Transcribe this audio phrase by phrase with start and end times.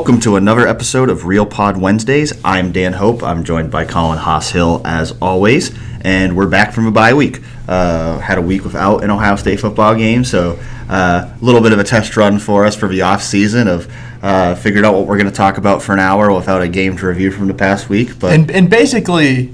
[0.00, 2.32] Welcome to another episode of Real Pod Wednesdays.
[2.42, 3.22] I'm Dan Hope.
[3.22, 7.42] I'm joined by Colin Hass-Hill as always, and we're back from a bye week.
[7.68, 10.58] Uh, had a week without an Ohio State football game, so
[10.88, 13.92] uh, a little bit of a test run for us for the off season of
[14.22, 16.96] uh, figured out what we're going to talk about for an hour without a game
[16.96, 18.18] to review from the past week.
[18.18, 19.52] But and, and basically,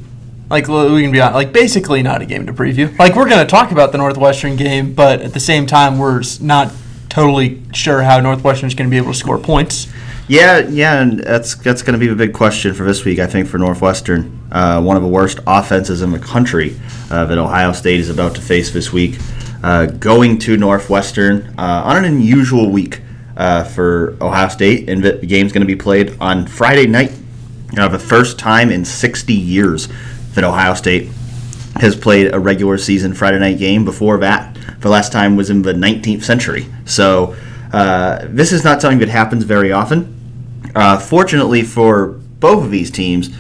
[0.48, 2.96] like we can be on, like basically not a game to preview.
[3.00, 6.22] Like we're going to talk about the Northwestern game, but at the same time, we're
[6.40, 6.72] not
[7.08, 9.88] totally sure how Northwestern is going to be able to score points.
[10.28, 13.20] Yeah, yeah, and that's that's going to be a big question for this week.
[13.20, 16.76] I think for Northwestern, uh, one of the worst offenses in the country
[17.12, 19.20] uh, that Ohio State is about to face this week,
[19.62, 23.02] uh, going to Northwestern uh, on an unusual week
[23.36, 27.12] uh, for Ohio State, and the game's going to be played on Friday night.
[27.78, 29.88] Uh, the first time in 60 years
[30.34, 31.08] that Ohio State
[31.76, 33.84] has played a regular season Friday night game.
[33.84, 36.66] Before that, the last time was in the 19th century.
[36.84, 37.36] So.
[38.30, 40.15] this is not something that happens very often.
[40.76, 43.30] Uh, fortunately for both of these teams,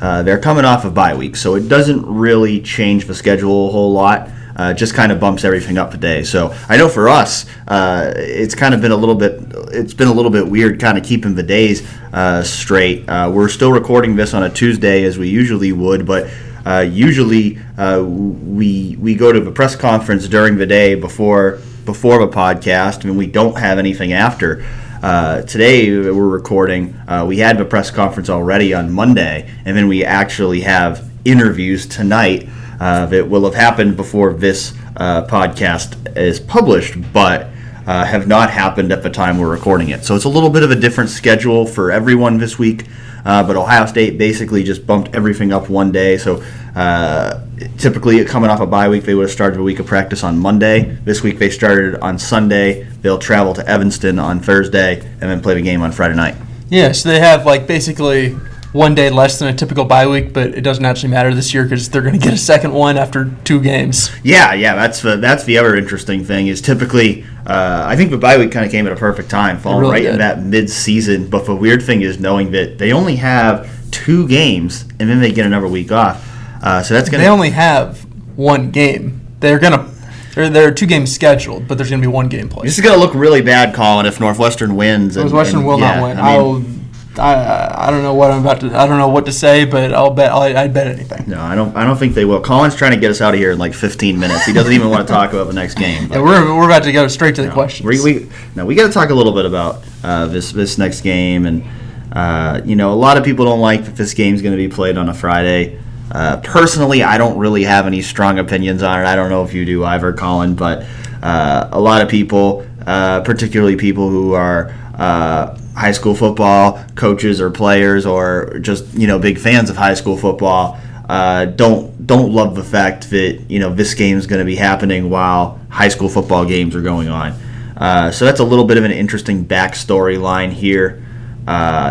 [0.00, 3.70] uh, they're coming off of bye week, so it doesn't really change the schedule a
[3.70, 4.30] whole lot.
[4.56, 6.22] Uh, just kind of bumps everything up a day.
[6.22, 9.38] So I know for us, uh, it's kind of been a little bit.
[9.70, 13.06] It's been a little bit weird, kind of keeping the days uh, straight.
[13.06, 16.30] Uh, we're still recording this on a Tuesday as we usually would, but
[16.64, 22.18] uh, usually uh, we we go to the press conference during the day before before
[22.18, 24.64] the podcast, and we don't have anything after.
[25.06, 26.92] Uh, today we're recording.
[27.06, 31.86] Uh, we had the press conference already on Monday, and then we actually have interviews
[31.86, 32.48] tonight
[32.80, 37.46] uh, that will have happened before this uh, podcast is published, but
[37.86, 40.04] uh, have not happened at the time we're recording it.
[40.04, 42.84] So it's a little bit of a different schedule for everyone this week.
[43.24, 46.16] Uh, but Ohio State basically just bumped everything up one day.
[46.16, 46.44] So
[46.76, 47.44] uh,
[47.76, 50.38] typically, coming off a bye week, they would have started a week of practice on
[50.38, 50.96] Monday.
[51.04, 52.84] This week, they started on Sunday.
[53.02, 56.36] They'll travel to Evanston on Thursday and then play the game on Friday night.
[56.68, 58.36] Yeah, so they have like basically
[58.72, 61.64] one day less than a typical bye week, but it doesn't actually matter this year
[61.64, 64.10] because they're going to get a second one after two games.
[64.22, 68.18] Yeah, yeah, that's the that's the other interesting thing is typically uh, I think the
[68.18, 70.12] bye week kind of came at a perfect time, falling really right did.
[70.12, 71.28] in that mid season.
[71.28, 75.32] But the weird thing is knowing that they only have two games and then they
[75.32, 76.24] get another week off.
[76.62, 77.20] Uh, so that's going.
[77.20, 77.24] To.
[77.24, 78.00] They only have
[78.36, 79.20] one game.
[79.40, 79.96] They're going to
[80.36, 82.66] there, are two games scheduled, but there's going to be one game played.
[82.66, 85.16] This is going to look really bad, Colin, if Northwestern wins.
[85.16, 86.18] Northwestern and, will yeah, not win.
[86.18, 86.75] I mean, I,
[87.18, 89.92] I I don't know what I'm about to I don't know what to say, but
[89.92, 91.28] I'll bet I'll, I'd bet anything.
[91.28, 92.40] No, I don't I don't think they will.
[92.40, 94.44] Colin's trying to get us out of here in like 15 minutes.
[94.44, 96.10] He doesn't even want to talk about the next game.
[96.10, 97.86] Yeah, we're, we're about to go straight to the no, questions.
[97.86, 101.00] We, we no, we got to talk a little bit about uh, this this next
[101.02, 101.64] game, and
[102.12, 104.68] uh, you know, a lot of people don't like that this game's going to be
[104.68, 105.78] played on a Friday.
[106.10, 109.04] Uh, personally, I don't really have any strong opinions on it.
[109.04, 110.86] I don't know if you do either, Colin, but
[111.22, 117.40] uh, a lot of people, uh, particularly people who are uh, high school football coaches
[117.40, 120.78] or players or just you know big fans of high school football,
[121.08, 124.56] uh, don't don't love the fact that you know this game is going to be
[124.56, 127.32] happening while high school football games are going on.
[127.76, 131.04] Uh, so that's a little bit of an interesting backstory line here.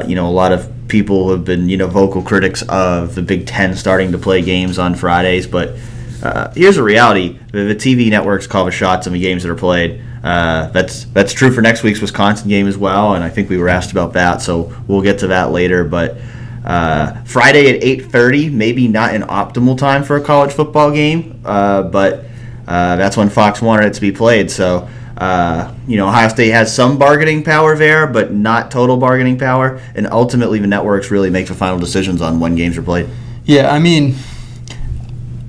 [0.08, 3.46] you know, a lot of people have been you know vocal critics of the Big
[3.46, 5.76] Ten starting to play games on Fridays, but
[6.24, 9.52] uh, here's a reality: the, the, TV networks call the shots on the games that
[9.52, 10.02] are played.
[10.26, 13.58] Uh, that's that's true for next week's Wisconsin game as well, and I think we
[13.58, 15.84] were asked about that, so we'll get to that later.
[15.84, 16.18] But
[16.66, 21.84] uh, Friday at 8:30, maybe not an optimal time for a college football game, uh,
[21.84, 22.26] but
[22.68, 24.50] uh, that's when Fox wanted it to be played.
[24.50, 29.38] So uh, you know, Ohio State has some bargaining power there, but not total bargaining
[29.38, 29.80] power.
[29.94, 33.08] And ultimately, the networks really make the final decisions on when games are played.
[33.46, 34.16] Yeah, I mean,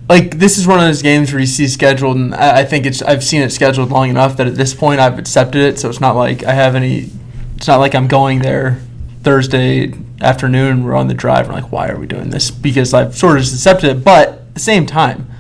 [0.09, 2.87] like this is one of those games where you see scheduled, and I, I think
[2.87, 5.79] it's I've seen it scheduled long enough that at this point I've accepted it.
[5.79, 7.11] So it's not like I have any.
[7.57, 8.81] It's not like I'm going there
[9.23, 10.85] Thursday afternoon.
[10.85, 11.47] We're on the drive.
[11.47, 12.51] and like, why are we doing this?
[12.51, 14.05] Because I've sort of accepted it.
[14.05, 15.31] But at the same time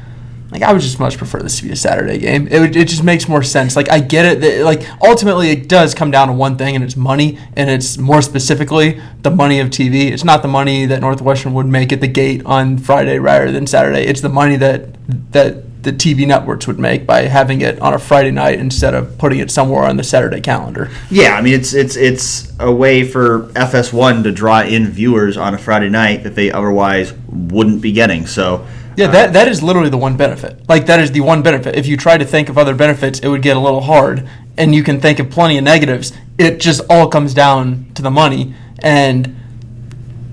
[0.56, 2.48] like I would just much prefer this to be a Saturday game.
[2.48, 3.76] It would, it just makes more sense.
[3.76, 4.40] Like I get it.
[4.40, 7.98] That, like ultimately, it does come down to one thing, and it's money, and it's
[7.98, 10.10] more specifically the money of TV.
[10.10, 13.66] It's not the money that Northwestern would make at the gate on Friday rather than
[13.66, 14.06] Saturday.
[14.06, 14.94] It's the money that
[15.32, 19.18] that the TV networks would make by having it on a Friday night instead of
[19.18, 20.90] putting it somewhere on the Saturday calendar.
[21.10, 25.52] Yeah, I mean it's it's it's a way for FS1 to draw in viewers on
[25.52, 28.26] a Friday night that they otherwise wouldn't be getting.
[28.26, 28.66] So
[28.96, 30.68] yeah, that that is literally the one benefit.
[30.68, 31.76] Like that is the one benefit.
[31.76, 34.74] If you try to think of other benefits, it would get a little hard, and
[34.74, 36.12] you can think of plenty of negatives.
[36.38, 39.36] It just all comes down to the money, and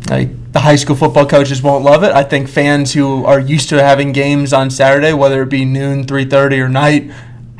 [0.10, 2.12] like the high school football coaches won't love it.
[2.12, 6.06] I think fans who are used to having games on Saturday, whether it be noon,
[6.06, 7.12] three thirty, or night,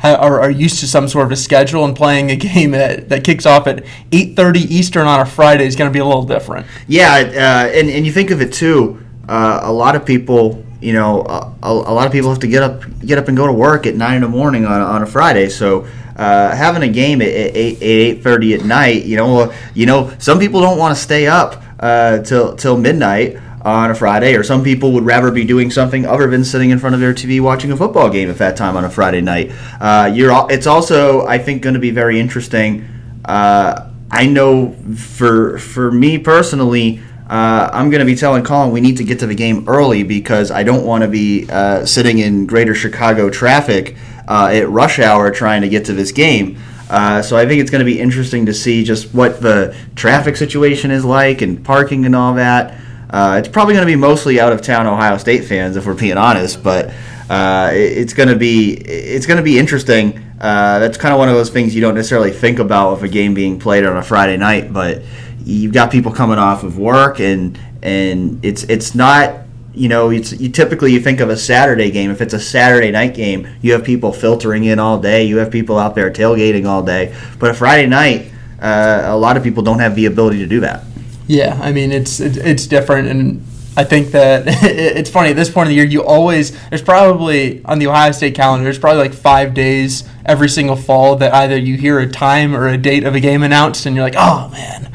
[0.02, 3.24] are, are used to some sort of a schedule and playing a game that, that
[3.24, 6.66] kicks off at 8.30 Eastern on a Friday is going to be a little different.
[6.86, 9.02] Yeah, uh, and and you think of it too.
[9.28, 12.62] Uh, a lot of people, you know, a, a lot of people have to get
[12.62, 15.06] up, get up and go to work at nine in the morning on, on a
[15.06, 15.48] Friday.
[15.48, 15.86] So
[16.16, 20.38] uh, having a game at eight eight thirty at night, you know, you know, some
[20.38, 24.62] people don't want to stay up uh, till till midnight on a Friday, or some
[24.62, 27.72] people would rather be doing something other than sitting in front of their TV watching
[27.72, 29.50] a football game at that time on a Friday night.
[29.80, 32.86] Uh, you're, it's also, I think, going to be very interesting.
[33.24, 38.80] Uh, I know for for me personally, uh, I'm going to be telling Colin we
[38.80, 42.18] need to get to the game early because I don't want to be uh, sitting
[42.18, 43.96] in Greater Chicago traffic
[44.28, 46.58] uh, at rush hour trying to get to this game.
[46.90, 50.36] Uh, so I think it's going to be interesting to see just what the traffic
[50.36, 52.78] situation is like and parking and all that.
[53.08, 55.94] Uh, it's probably going to be mostly out of town Ohio State fans if we're
[55.94, 56.92] being honest, but
[57.30, 60.20] uh, it- it's going to be it's going to be interesting.
[60.38, 63.32] That's kind of one of those things you don't necessarily think about with a game
[63.32, 65.00] being played on a Friday night, but
[65.44, 69.40] you've got people coming off of work and and it's it's not
[69.74, 72.90] you know it's you typically you think of a Saturday game if it's a Saturday
[72.90, 76.66] night game you have people filtering in all day you have people out there tailgating
[76.66, 78.30] all day but a Friday night
[78.60, 80.84] uh, a lot of people don't have the ability to do that
[81.26, 83.44] Yeah, I mean it's it's, different, and
[83.76, 85.86] I think that it's funny at this point of the year.
[85.86, 88.64] You always there's probably on the Ohio State calendar.
[88.64, 92.68] There's probably like five days every single fall that either you hear a time or
[92.68, 94.92] a date of a game announced, and you're like, oh man,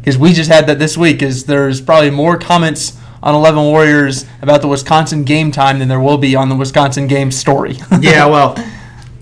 [0.00, 1.22] because we just had that this week.
[1.22, 6.00] Is there's probably more comments on Eleven Warriors about the Wisconsin game time than there
[6.00, 7.76] will be on the Wisconsin game story.
[8.00, 8.54] yeah, well,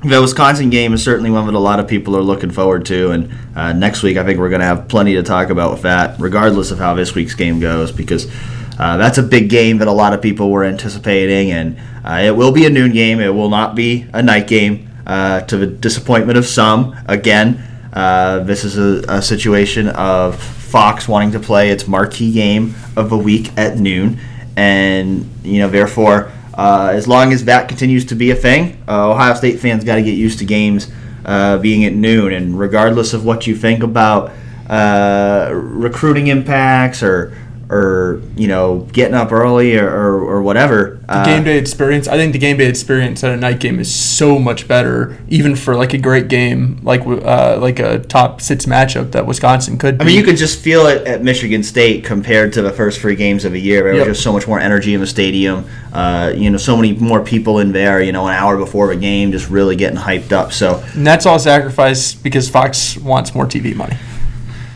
[0.03, 3.11] the Wisconsin game is certainly one that a lot of people are looking forward to,
[3.11, 5.83] and uh, next week I think we're going to have plenty to talk about with
[5.83, 8.31] that, regardless of how this week's game goes, because
[8.79, 12.37] uh, that's a big game that a lot of people were anticipating, and uh, it
[12.37, 13.19] will be a noon game.
[13.19, 16.97] It will not be a night game, uh, to the disappointment of some.
[17.07, 20.37] Again, uh, this is a, a situation of
[20.69, 24.21] Fox wanting to play its marquee game of the week at noon,
[24.57, 26.33] and you know therefore.
[26.55, 29.95] Uh, as long as that continues to be a thing, uh, Ohio State fans got
[29.95, 30.91] to get used to games
[31.25, 32.33] uh, being at noon.
[32.33, 34.33] And regardless of what you think about
[34.69, 37.37] uh, recruiting impacts or
[37.71, 42.09] or you know getting up early or, or, or whatever, the game day experience.
[42.09, 45.55] I think the game day experience at a night game is so much better, even
[45.55, 50.01] for like a great game, like uh, like a top six matchup that Wisconsin could.
[50.01, 53.17] I mean, you could just feel it at Michigan State compared to the first three
[53.17, 53.83] games of the year.
[53.83, 54.07] There Yep.
[54.09, 55.67] was just so much more energy in the stadium.
[55.93, 58.03] Uh, you know, so many more people in there.
[58.03, 60.53] You know, an hour before the game, just really getting hyped up.
[60.53, 63.97] So and that's all sacrificed because Fox wants more TV money.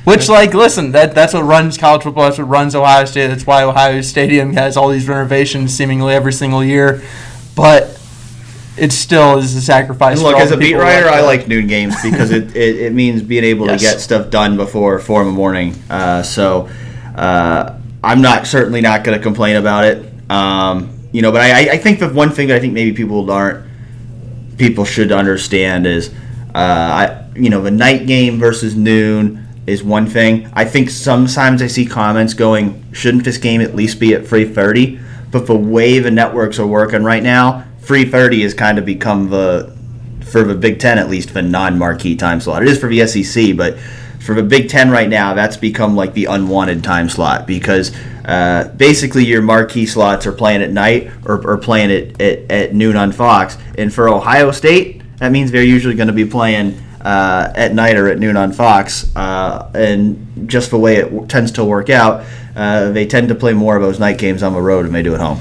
[0.04, 2.24] Which, like, listen, that that's what runs college football.
[2.24, 3.28] That's what runs Ohio State.
[3.28, 7.02] That's why Ohio Stadium has all these renovations seemingly every single year.
[7.54, 8.00] But
[8.76, 10.18] it still is a sacrifice.
[10.18, 12.92] And look, as a beat writer, that- I like noon games because it, it, it
[12.92, 13.80] means being able Yes.
[13.80, 15.74] to get stuff done before four in the morning.
[15.88, 16.68] Uh, so
[17.14, 20.04] uh, I'm not certainly not going to complain about it.
[20.30, 23.30] Um, you know, but I, I think the one thing that I think maybe people
[23.30, 23.66] aren't
[24.56, 26.08] people should understand is,
[26.54, 30.50] uh, I you know, the night game versus noon is one thing.
[30.54, 35.00] I think sometimes I see comments going, shouldn't this game at least be at 3:30?
[35.30, 39.72] But the way the networks are working right now, 3:30 has kind of become the
[40.20, 42.62] for the Big Ten at least the non-marquee time slot.
[42.62, 43.78] It is for the SEC, but
[44.20, 47.92] for the Big Ten right now, that's become like the unwanted time slot because
[48.24, 52.74] uh, basically your marquee slots are playing at night or, or playing at, at, at
[52.74, 53.58] noon on Fox.
[53.76, 57.96] And for Ohio State, that means they're usually going to be playing uh, at night
[57.96, 59.14] or at noon on Fox.
[59.16, 62.24] Uh, and just the way it w- tends to work out,
[62.56, 65.02] uh, they tend to play more of those night games on the road than they
[65.02, 65.38] do at home.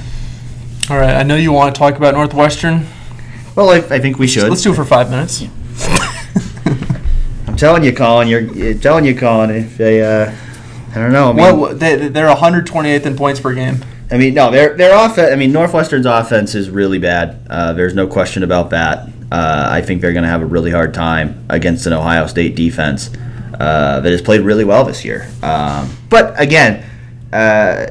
[0.89, 2.88] All right, I know you want to talk about Northwestern.
[3.56, 4.50] Well, I, I think we should.
[4.50, 5.44] Let's do it for five minutes.
[7.48, 8.27] I'm telling you, Colin.
[8.27, 9.51] You're, you're telling you, Colin.
[9.51, 10.32] If they, uh,
[10.91, 11.30] I don't know.
[11.32, 13.77] I mean, What they, they're 128th in points per game.
[14.12, 15.32] I mean, no, their their offense.
[15.32, 17.48] I mean, Northwestern's offense is really bad.
[17.50, 19.08] Uh, there's no question about that.
[19.32, 22.56] Uh, I think they're going to have a really hard time against an Ohio State
[22.56, 23.10] defense
[23.60, 25.30] uh, that has played really well this year.
[25.41, 26.84] Um, but again,
[27.32, 27.88] uh,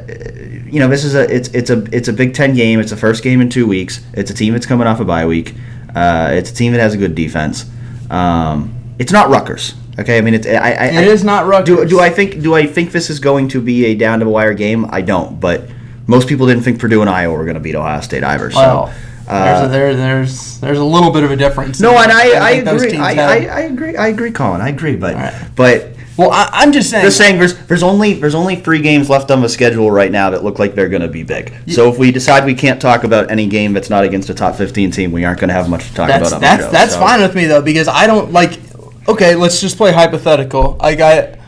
[0.67, 2.81] you know, this is a it's it's a it's a Big Ten game.
[2.81, 4.05] It's the first game in two weeks.
[4.13, 5.55] It's a team that's coming off a bye week.
[5.95, 7.65] Uh, it's a team that has a good defense.
[8.11, 9.75] Um, it's not Rutgers.
[9.99, 11.77] Okay, I mean, it's I, I, It is not Rutgers.
[11.77, 14.27] do, do I think do I think this is going to be a down to
[14.27, 14.87] the wire game?
[14.91, 15.69] I don't, but
[16.11, 18.51] most people didn't think Purdue and Iowa were going to beat Ohio State either.
[18.51, 18.91] So,
[19.29, 21.81] uh, there's, a, there, there's there's a little bit of a difference.
[21.81, 22.99] no, and I, I those agree.
[22.99, 23.13] I.
[23.13, 23.97] I, I agree.
[23.97, 24.61] I agree, Colin.
[24.61, 24.97] I agree.
[24.97, 25.51] But right.
[25.55, 27.05] but Well, I, I'm just saying.
[27.05, 30.31] Just saying, there's there's only there's only three games left on the schedule right now
[30.31, 31.55] that look like they're going to be big.
[31.69, 34.57] So if we decide we can't talk about any game that's not against a top
[34.57, 36.71] 15 team, we aren't going to have much to talk That's about on that's show.
[36.73, 37.01] that's so.
[37.01, 38.59] fine with me though because I don't like.
[39.07, 40.77] Okay, let's just play hypothetical.
[40.81, 41.40] I I,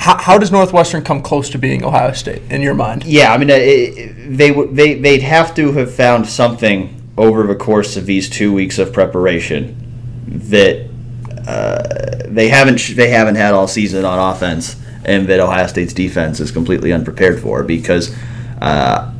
[0.00, 3.04] how, how does Northwestern come close to being Ohio State in your mind?
[3.04, 7.54] Yeah, I mean, it, it- they they they'd have to have found something over the
[7.56, 9.74] course of these two weeks of preparation
[10.28, 10.86] that
[11.46, 16.40] uh, they haven't they haven't had all season on offense, and that Ohio State's defense
[16.40, 18.14] is completely unprepared for because.
[18.60, 19.12] Uh,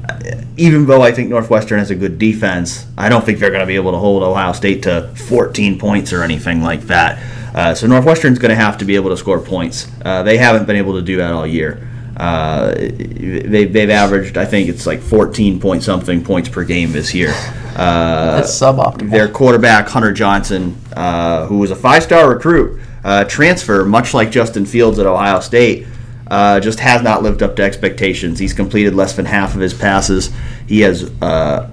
[0.57, 3.67] even though I think Northwestern has a good defense, I don't think they're going to
[3.67, 7.23] be able to hold Ohio State to 14 points or anything like that.
[7.55, 9.91] Uh, so Northwestern's going to have to be able to score points.
[10.05, 11.89] Uh, they haven't been able to do that all year.
[12.17, 17.15] Uh, they, they've averaged, I think it's like 14 point something points per game this
[17.15, 17.31] year.
[17.77, 19.11] Uh, That's suboptimal.
[19.11, 24.67] their quarterback Hunter Johnson, uh, who was a five-star recruit, uh, transfer, much like Justin
[24.67, 25.87] Fields at Ohio State,
[26.27, 28.41] uh, just has not lived up to expectations.
[28.41, 30.31] He's completed less than half of his passes.
[30.67, 31.71] He has uh,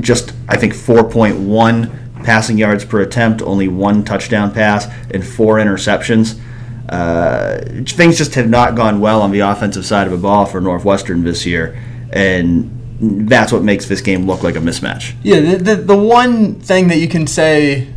[0.00, 6.38] just, I think, 4.1 passing yards per attempt, only one touchdown pass, and four interceptions.
[6.88, 10.60] Uh, things just have not gone well on the offensive side of the ball for
[10.60, 11.80] Northwestern this year,
[12.12, 12.76] and
[13.28, 15.14] that's what makes this game look like a mismatch.
[15.22, 17.94] Yeah, the, the, the one thing that you can say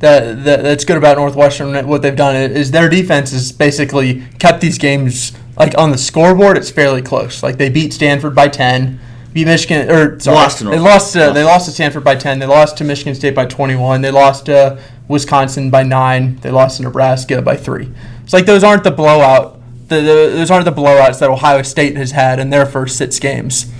[0.00, 4.60] that, that that's good about Northwestern, what they've done is their defense has basically kept
[4.60, 6.58] these games like on the scoreboard.
[6.58, 7.42] It's fairly close.
[7.42, 9.00] Like they beat Stanford by ten,
[9.36, 12.38] beat Michigan or sorry, Lost they lost to they lost to Stanford by ten.
[12.38, 14.00] They lost to Michigan State by twenty one.
[14.00, 16.36] They lost to Wisconsin by nine.
[16.36, 17.90] They lost to Nebraska by three.
[18.24, 19.60] It's like those aren't the blowout.
[19.88, 23.20] The, the, those aren't the blowouts that Ohio State has had in their first six
[23.20, 23.72] games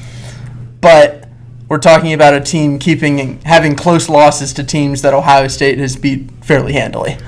[0.86, 1.28] but
[1.68, 5.96] we're talking about a team keeping having close losses to teams that Ohio State has
[5.96, 7.18] beat fairly handily.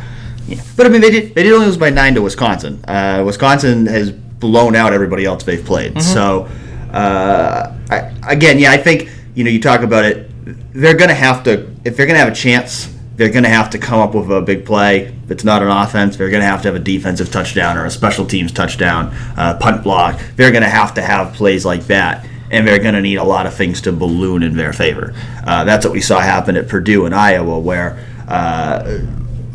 [0.47, 0.63] Yeah.
[0.77, 2.85] But I mean, they did they did only lose by nine to Wisconsin.
[2.87, 6.01] Uh, Wisconsin has blown out everybody else they've played.
[6.01, 6.49] So
[6.93, 10.31] uh, I, again, yeah, I think you know you talk about it.
[10.73, 12.95] They're going to have to if they're going to have a chance.
[13.17, 15.13] They're going to have to come up with a big play.
[15.29, 17.91] It's not an offense, they're going to have to have a defensive touchdown or a
[17.91, 20.21] special teams touchdown, uh, punt block.
[20.37, 23.25] They're going to have to have plays like that, and they're going to need a
[23.25, 25.15] lot of things to balloon in their favor.
[25.45, 29.01] Uh, that's what we saw happen at Purdue and Iowa, where uh,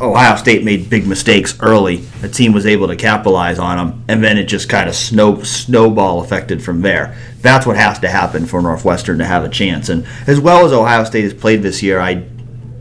[0.00, 1.96] Ohio State made big mistakes early.
[2.20, 5.42] The team was able to capitalize on them, and then it just kind of snow
[5.42, 7.16] snowball affected from there.
[7.40, 9.88] That's what has to happen for Northwestern to have a chance.
[9.88, 12.24] And as well as Ohio State has played this year, I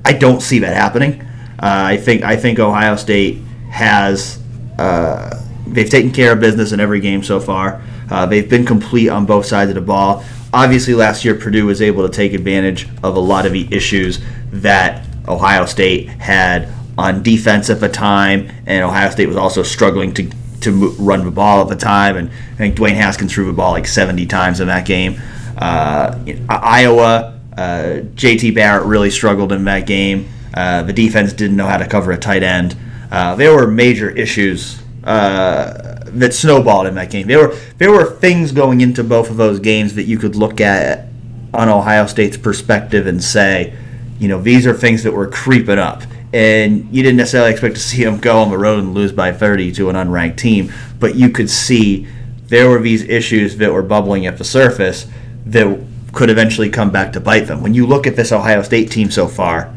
[0.04, 1.22] I don't see that happening.
[1.62, 4.40] Uh, I think I think Ohio State has
[4.80, 7.82] uh, they've taken care of business in every game so far.
[8.10, 10.24] Uh, they've been complete on both sides of the ball.
[10.52, 14.20] Obviously, last year Purdue was able to take advantage of a lot of the issues
[14.52, 20.14] that Ohio State had on defense at the time, and Ohio State was also struggling
[20.14, 20.30] to
[20.62, 22.16] to run the ball at the time.
[22.16, 25.22] And I think Dwayne Haskins threw the ball like 70 times in that game.
[25.58, 26.18] Uh,
[26.50, 30.30] Iowa, uh, JT Barrett really struggled in that game.
[30.54, 32.76] Uh, the defense didn't know how to cover a tight end.
[33.12, 37.28] Uh, there were major issues uh, that snowballed in that game.
[37.28, 40.62] There were there were things going into both of those games that you could look
[40.62, 41.08] at
[41.54, 43.76] on Ohio State's perspective and say,
[44.20, 46.04] you know, these are things that were creeping up.
[46.34, 49.32] And you didn't necessarily expect to see them go on the road and lose by
[49.32, 52.08] 30 to an unranked team, but you could see
[52.48, 55.06] there were these issues that were bubbling at the surface
[55.46, 55.80] that
[56.12, 57.62] could eventually come back to bite them.
[57.62, 59.74] When you look at this Ohio State team so far,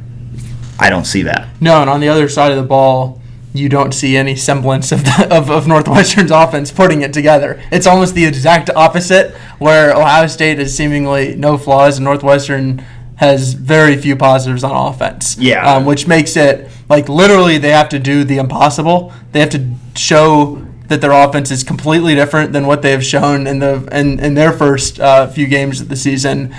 [0.79, 1.49] I don't see that.
[1.61, 3.21] No, and on the other side of the ball,
[3.55, 7.63] you don't see any semblance of, the, of, of Northwestern's offense putting it together.
[7.73, 12.85] It's almost the exact opposite, where Ohio State has seemingly no flaws and Northwestern
[13.17, 15.37] has very few positives on offense.
[15.39, 15.75] Yeah.
[15.75, 19.13] Um, which makes it like literally they have to do the impossible.
[19.33, 23.47] They have to show that their offense is completely different than what they have shown
[23.47, 26.55] in the in, in their first uh, few games of the season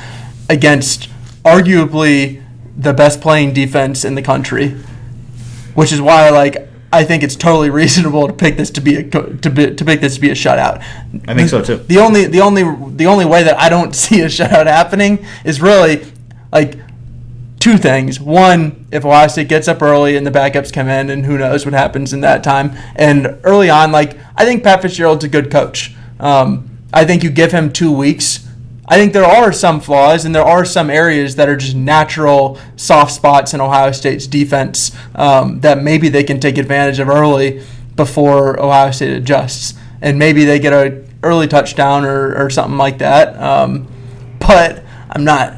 [0.49, 1.09] against
[1.43, 2.43] arguably
[2.75, 4.75] the best playing defense in the country
[5.73, 9.03] which is why like I think it's totally reasonable to pick this to be a
[9.03, 10.83] to be, to pick this to be a shutout.
[11.27, 11.77] I think so, too.
[11.77, 12.63] The only the only
[12.95, 16.05] the only way that I don't see a shutout happening is really
[16.57, 16.79] like
[17.59, 18.19] two things.
[18.19, 21.65] One, if Ohio State gets up early and the backups come in, and who knows
[21.65, 22.71] what happens in that time.
[22.95, 25.95] And early on, like I think Pat Fitzgerald's a good coach.
[26.19, 28.47] Um, I think you give him two weeks.
[28.87, 32.57] I think there are some flaws and there are some areas that are just natural
[32.77, 37.61] soft spots in Ohio State's defense um, that maybe they can take advantage of early
[37.97, 39.73] before Ohio State adjusts.
[40.01, 43.37] And maybe they get a early touchdown or, or something like that.
[43.37, 43.87] Um,
[44.39, 45.57] but I'm not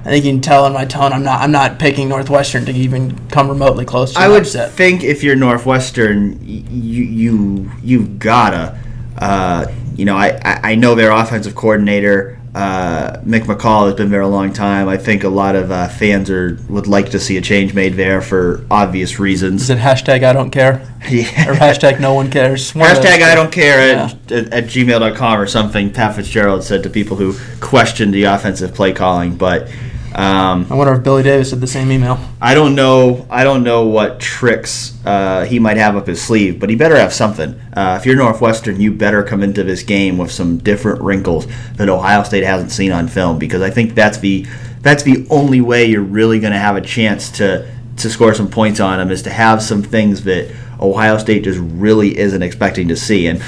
[0.00, 2.72] I think you can tell in my tone I'm not I'm not picking Northwestern to
[2.72, 4.72] even come remotely close to I would upset.
[4.72, 8.78] think if you're Northwestern, you you you've gotta.
[9.18, 9.66] Uh,
[9.96, 12.38] you know, I, I know their offensive coordinator.
[12.54, 14.88] Uh, Mick McCall has been there a long time.
[14.88, 17.94] I think a lot of uh, fans are would like to see a change made
[17.94, 19.62] there for obvious reasons.
[19.62, 20.80] Is it hashtag I don't care
[21.10, 21.50] Yeah.
[21.50, 22.74] or hashtag no one cares?
[22.74, 25.92] One Hashtag I don't care at, at, at gmail.com or something.
[25.92, 29.68] Pat Fitzgerald said to people who questioned the offensive play calling, but
[30.14, 32.18] um, I wonder if Billy Davis had the same email.
[32.40, 33.26] I don't know.
[33.30, 36.96] I don't know what tricks uh, he might have up his sleeve, but he better
[36.96, 37.54] have something.
[37.72, 41.88] Uh, if you're Northwestern, you better come into this game with some different wrinkles that
[41.88, 44.46] Ohio State hasn't seen on film, because I think that's the
[44.80, 48.48] that's the only way you're really going to have a chance to to score some
[48.48, 50.50] points on them is to have some things that
[50.80, 53.26] Ohio State just really isn't expecting to see.
[53.26, 53.42] And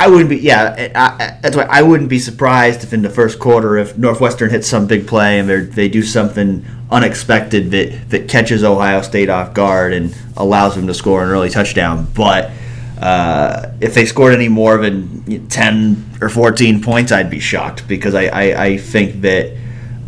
[0.00, 3.10] I wouldn't be, yeah, I, I, that's why I wouldn't be surprised if in the
[3.10, 8.28] first quarter, if Northwestern hits some big play and they do something unexpected that, that
[8.28, 12.06] catches Ohio State off guard and allows them to score an early touchdown.
[12.14, 12.52] But
[13.00, 18.14] uh, if they scored any more than 10 or 14 points, I'd be shocked because
[18.14, 19.56] I, I, I think that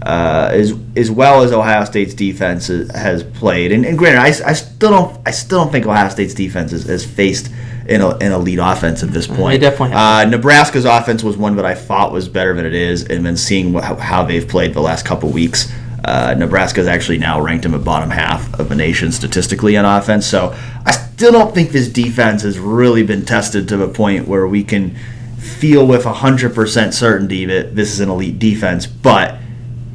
[0.03, 4.49] uh, as as well as Ohio State's defense has- has played, and, and granted, I,
[4.49, 7.51] I still don't I still don't think Ohio State's defense has, has faced
[7.91, 9.61] an, an elite offense at this point.
[9.61, 13.27] definitely Uh, Nebraska's offense was one that I thought was better than it is, and
[13.27, 15.73] then seeing wh- how, how they've played the last couple weeks.
[16.05, 20.27] Uh, Nebraska's actually now ranked in the bottom half of the nation statistically on offense.
[20.27, 20.57] So
[20.87, 24.65] I still don't think this defense has really been tested to the point where we
[24.65, 24.97] can
[25.37, 28.87] feel with 100% certainty that this is an elite defense.
[28.87, 29.39] But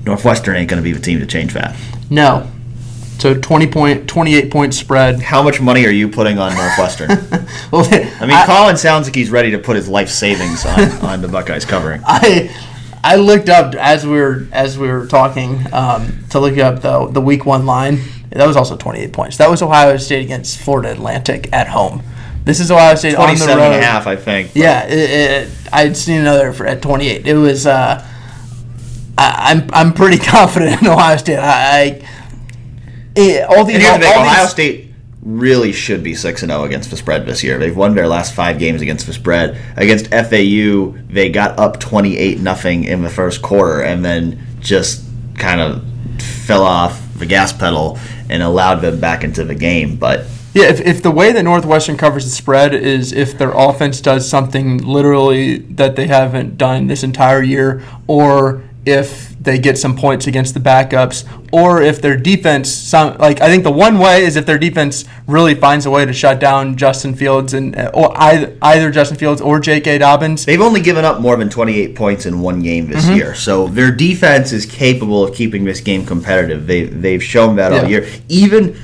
[0.03, 1.75] Northwestern ain't going to be the team to change that.
[2.09, 2.51] No.
[3.17, 5.21] So 20 point, 28 point spread.
[5.21, 7.09] How much money are you putting on Northwestern?
[7.71, 11.21] Well, I mean, Colin sounds like he's ready to put his life savings on, on
[11.21, 12.01] the Buckeyes covering.
[12.05, 12.53] I
[13.03, 17.07] I looked up as we were as we were talking um, to look up the
[17.07, 17.99] the week one line.
[18.31, 19.37] That was also 28 points.
[19.37, 22.03] That was Ohio State against Florida Atlantic at home.
[22.43, 23.63] This is Ohio State on the 27 road.
[23.63, 24.51] and a half, I think.
[24.53, 27.27] Yeah, it, it, I'd seen another for, at 28.
[27.27, 27.65] It was.
[27.65, 28.05] Uh,
[29.17, 31.37] I, I'm I'm pretty confident in Ohio State.
[31.37, 32.07] I, I
[33.15, 36.43] it, all these And here's the thing, all Ohio these- State really should be 6
[36.43, 37.57] and 0 against the spread this year.
[37.57, 39.57] They've won their last 5 games against the spread.
[39.75, 45.03] Against FAU, they got up 28 nothing in the first quarter and then just
[45.37, 45.83] kind of
[46.21, 47.97] fell off the gas pedal
[48.29, 51.97] and allowed them back into the game, but Yeah, if, if the way that Northwestern
[51.97, 57.03] covers the spread is if their offense does something literally that they haven't done this
[57.03, 62.69] entire year, or if they get some points against the backups, or if their defense,
[62.71, 66.05] some like I think the one way is if their defense really finds a way
[66.05, 69.99] to shut down Justin Fields and or either, either Justin Fields or J.K.
[69.99, 70.45] Dobbins.
[70.45, 73.15] They've only given up more than 28 points in one game this Mm-hmm.
[73.15, 76.67] year, so their defense is capable of keeping this game competitive.
[76.67, 78.07] They they've shown that all year.
[78.27, 78.75] Even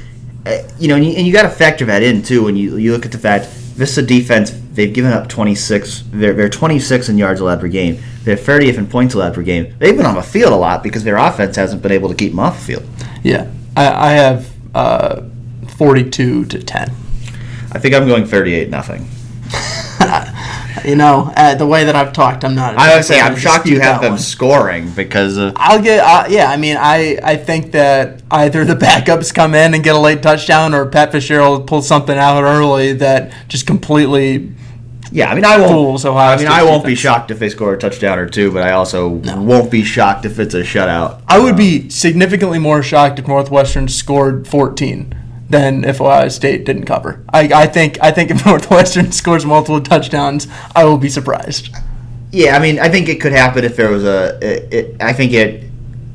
[0.46, 2.78] uh, you know, and you, and you got to factor that in too when you
[2.78, 4.52] you look at the fact this is a defense.
[4.74, 6.04] They've given up 26.
[6.12, 8.02] They're, they're 26 in yards allowed per game.
[8.24, 9.76] They're 30th in points allowed per game.
[9.80, 12.32] They've been on the field a lot because their offense hasn't been able to keep
[12.32, 12.84] them off the field.
[13.24, 15.22] Yeah, I, I have uh,
[15.78, 16.90] forty-two to ten.
[17.74, 19.08] I think I'm going 38 nothing.
[20.86, 22.76] You know, uh, the way that I've talked, I'm not.
[22.78, 24.20] I would say I'm shocked you have them one.
[24.20, 26.04] scoring because of I'll get.
[26.04, 29.96] Uh, yeah, I mean, I I think that either the backups come in and get
[29.96, 34.54] a late touchdown, or Pat Fitzgerald pulls something out early that just completely.
[35.14, 35.72] Yeah, I mean, I won't.
[35.72, 38.50] Fools Ohio I mean, I won't be shocked if they score a touchdown or two,
[38.52, 41.22] but I also won't be shocked if it's a shutout.
[41.28, 45.21] I would be significantly more shocked if Northwestern scored 14
[45.52, 47.24] than if Ohio State didn't cover.
[47.30, 51.70] I, I think I think if Northwestern scores multiple touchdowns, I will be surprised.
[52.32, 54.38] Yeah, I mean, I think it could happen if there was a.
[54.42, 55.70] It, it, I think it.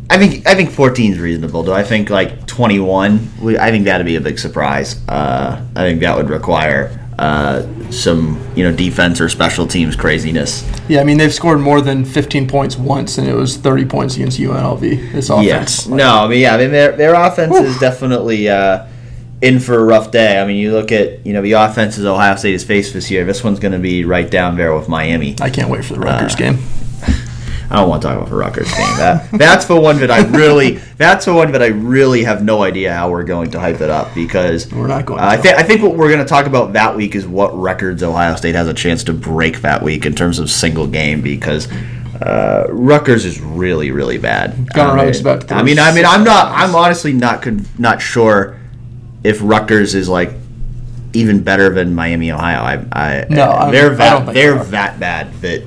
[0.08, 1.62] I think I think 14 is reasonable.
[1.64, 3.30] Do I think like 21?
[3.42, 5.00] we- I think that'd be a big surprise.
[5.08, 10.68] Uh, I think that would require uh, some you know defense or special teams craziness.
[10.88, 14.16] Yeah, I mean they've scored more than 15 points once, and it was 30 points
[14.16, 15.12] against UNLV.
[15.12, 15.46] This offense.
[15.46, 15.86] Yes.
[15.86, 18.86] No, I mean, yeah, I mean, their, their offense is definitely uh,
[19.42, 20.40] in for a rough day.
[20.40, 23.24] I mean, you look at, you know, the offenses Ohio State has faced this year.
[23.24, 25.36] This one's going to be right down there with Miami.
[25.40, 26.58] I can't wait for the Rutgers Uh, game.
[27.68, 28.96] I don't want to talk about the Rutgers game.
[28.96, 32.62] That that's the one that I really that's the one that I really have no
[32.62, 35.56] idea how we're going to hype it up because We're not going Uh, I think
[35.56, 38.54] I think what we're going to talk about that week is what records Ohio State
[38.54, 41.68] has a chance to break that week in terms of single game because.
[42.22, 44.72] Uh, Rutgers is really, really bad.
[44.72, 46.50] Gunnar mean, about I mean, I mean, I'm not.
[46.50, 48.56] I'm honestly not con- not sure
[49.26, 50.32] if Rutgers is like
[51.12, 52.60] even better than Miami, Ohio.
[52.60, 54.64] I, I No, I- they're I that don't think they're they are.
[54.66, 55.62] that bad that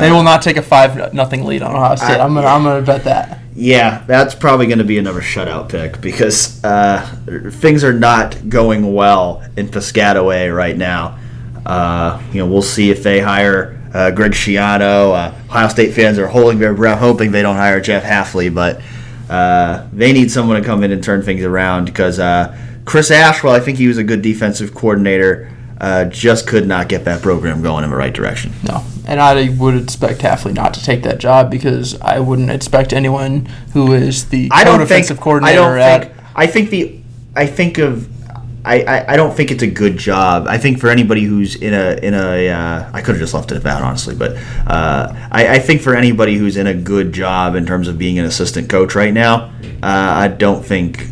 [0.00, 2.20] They will not take a five nothing lead on Ohio State.
[2.20, 3.38] I- I'm gonna I'm gonna bet that.
[3.56, 7.04] Yeah, that's probably going to be another shutout pick because uh,
[7.50, 11.18] things are not going well in Piscataway right now.
[11.66, 15.12] Uh, you know, we'll see if they hire uh, Greg Schiano.
[15.14, 18.80] Uh, Ohio State fans are holding their breath, hoping they don't hire Jeff Hafley, but
[19.28, 22.18] uh, they need someone to come in and turn things around because
[22.90, 25.48] Chris Ashwell, I think he was a good defensive coordinator,
[25.80, 28.50] uh, just could not get that program going in the right direction.
[28.64, 32.92] No, and I would expect Hafley not to take that job because I wouldn't expect
[32.92, 35.44] anyone who is the I don't co-defensive think.
[35.44, 36.24] I don't at think.
[36.34, 37.00] I think the.
[37.36, 38.08] I think of.
[38.64, 40.48] I, I, I don't think it's a good job.
[40.48, 43.52] I think for anybody who's in a in a uh, I could have just left
[43.52, 44.32] it at that honestly, but
[44.66, 48.18] uh, I, I think for anybody who's in a good job in terms of being
[48.18, 51.06] an assistant coach right now, uh, I don't think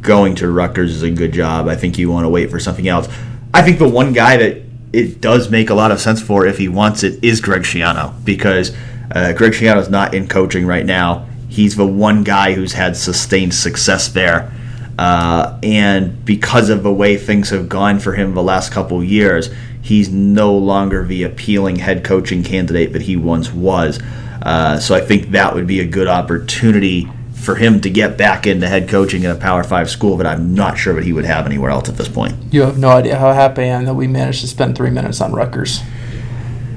[0.00, 1.68] going to Rutgers is a good job.
[1.68, 3.08] I think you want to wait for something else.
[3.52, 6.58] I think the one guy that it does make a lot of sense for if
[6.58, 8.74] he wants it is Greg Schiano because
[9.14, 11.26] uh, Greg Schiano is not in coaching right now.
[11.48, 14.52] He's the one guy who's had sustained success there.
[14.98, 19.50] Uh, and because of the way things have gone for him the last couple years,
[19.80, 24.00] he's no longer the appealing head coaching candidate that he once was.
[24.42, 27.08] Uh, so I think that would be a good opportunity
[27.42, 30.54] for him to get back into head coaching at a Power Five school that I'm
[30.54, 32.34] not sure that he would have anywhere else at this point.
[32.52, 35.20] You have no idea how happy I am that we managed to spend three minutes
[35.20, 35.80] on Rutgers.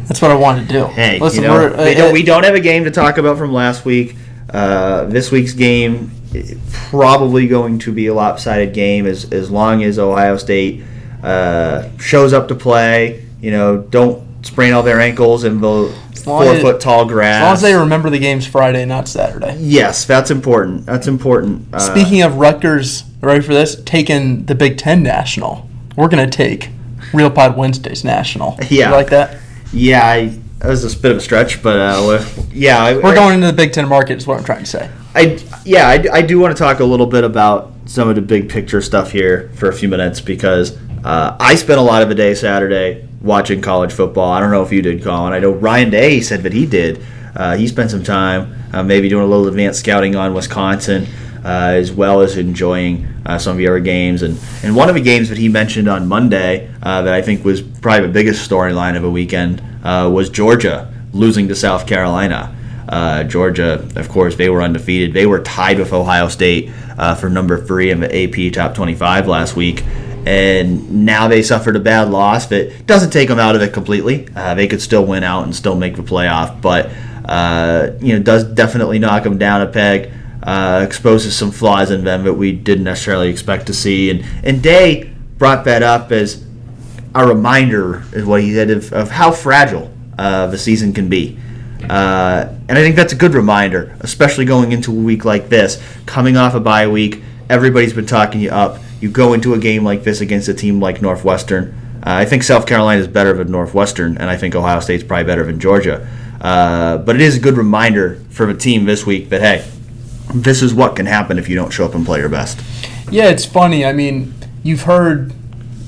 [0.08, 0.86] That's what I wanted to do.
[0.86, 3.54] Hey, Listen, you know, uh, don't, we don't have a game to talk about from
[3.54, 4.16] last week.
[4.50, 9.84] Uh, this week's game eh, probably going to be a lopsided game as as long
[9.84, 10.84] as Ohio State
[11.22, 13.24] uh, shows up to play.
[13.40, 15.94] You know, don't sprain all their ankles and long
[16.26, 17.36] four as- foot tall grass.
[17.36, 19.56] as long as they remember the game's Friday, not Saturday.
[19.60, 20.86] yes, that's important.
[20.86, 21.68] That's important.
[21.74, 23.82] Uh, Speaking of Rutgers, ready for this?
[23.86, 25.70] Taking the Big Ten national.
[25.96, 26.70] We're gonna take
[27.14, 28.58] Real Pod Wednesdays national.
[28.70, 28.90] Yeah.
[28.90, 29.38] You like that?
[29.72, 33.36] yeah, I, that was a bit of a stretch, but uh, yeah, I, We're going
[33.36, 34.18] into the Big Ten market.
[34.18, 34.90] Is what I'm trying to say.
[35.14, 38.22] I yeah, I, I do want to talk a little bit about some of the
[38.22, 42.10] big picture stuff here for a few minutes because uh, I spent a lot of
[42.10, 44.32] the day Saturday watching college football.
[44.32, 45.34] I don't know if you did, Colin.
[45.34, 47.04] I know Ryan Day said that he did.
[47.36, 51.08] Uh, he spent some time uh, maybe doing a little advanced scouting on Wisconsin.
[51.44, 54.96] Uh, as well as enjoying uh, some of the other games, and and one of
[54.96, 58.50] the games that he mentioned on Monday uh, that I think was probably the biggest
[58.50, 62.52] storyline of a weekend uh, was Georgia losing to South Carolina.
[63.30, 65.14] Georgia, of course, they were undefeated.
[65.14, 66.72] They were tied with Ohio State
[67.20, 69.84] for number three in the AP Top 25 last week.
[70.26, 74.28] And now they suffered a bad loss that doesn't take them out of it completely.
[74.36, 76.90] Uh, they could still win out and still make the playoff, but
[77.26, 80.12] uh, you know does definitely knock them down a peg.
[80.42, 84.10] Uh, exposes some flaws in them that we didn't necessarily expect to see.
[84.10, 86.44] And and Day brought that up as
[87.14, 91.40] a reminder, is what he said, of, of how fragile uh, the season can be.
[91.90, 95.82] Uh, and I think that's a good reminder, especially going into a week like this,
[96.06, 97.22] coming off a bye week.
[97.50, 98.80] Everybody's been talking you up.
[99.06, 101.76] You go into a game like this against a team like Northwestern.
[101.98, 105.26] Uh, I think South Carolina is better than Northwestern, and I think Ohio State's probably
[105.26, 106.10] better than Georgia.
[106.42, 109.72] Uh, but it is a good reminder for the team this week that hey,
[110.34, 112.60] this is what can happen if you don't show up and play your best.
[113.12, 113.86] Yeah, it's funny.
[113.86, 115.34] I mean, you've heard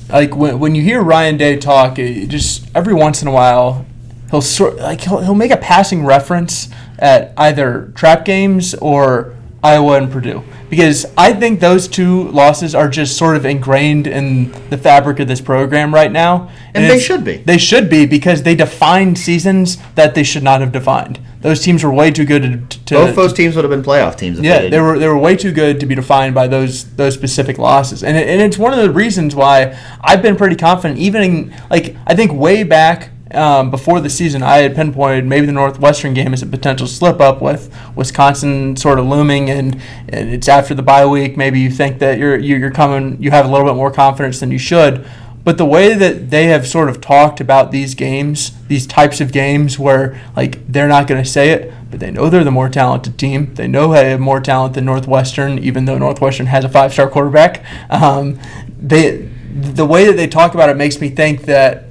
[0.10, 3.88] like when, when you hear Ryan Day talk, just every once in a while
[4.30, 9.98] he'll sort like he'll, he'll make a passing reference at either trap games or Iowa
[9.98, 14.78] and Purdue because I think those two losses are just sort of ingrained in the
[14.78, 17.38] fabric of this program right now, And they should be.
[17.38, 21.20] They should be because they defined seasons that they should not have defined.
[21.42, 24.18] Those teams were way too good to, to Both those teams would have been playoff
[24.18, 24.40] teams.
[24.40, 26.84] If yeah, they they were they were way too good to be defined by those
[26.96, 30.56] those specific losses, and it, and it's one of the reasons why I've been pretty
[30.56, 31.00] confident.
[31.00, 35.46] Even in, like I think way back um, before the season, I had pinpointed maybe
[35.46, 40.48] the Northwestern game as a potential slip up with Wisconsin sort of looming, and, it's
[40.48, 41.36] after the bye week.
[41.36, 44.52] Maybe you think that you're you're coming, you have a little bit more confidence than
[44.52, 45.06] you should.
[45.44, 49.32] But the way that they have sort of talked about these games, these types of
[49.32, 52.68] games where like they're not going to say it, but they know they're the more
[52.68, 53.54] talented team.
[53.56, 57.64] They know they have more talent than Northwestern, even though Northwestern has a five-star quarterback.
[57.90, 58.40] Um,
[58.78, 61.87] they, the way that they talk about it makes me think that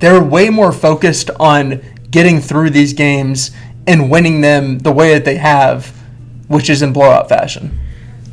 [0.00, 3.52] they're way more focused on getting through these games
[3.86, 5.86] and winning them the way that they have,
[6.48, 7.78] which is in blowout fashion.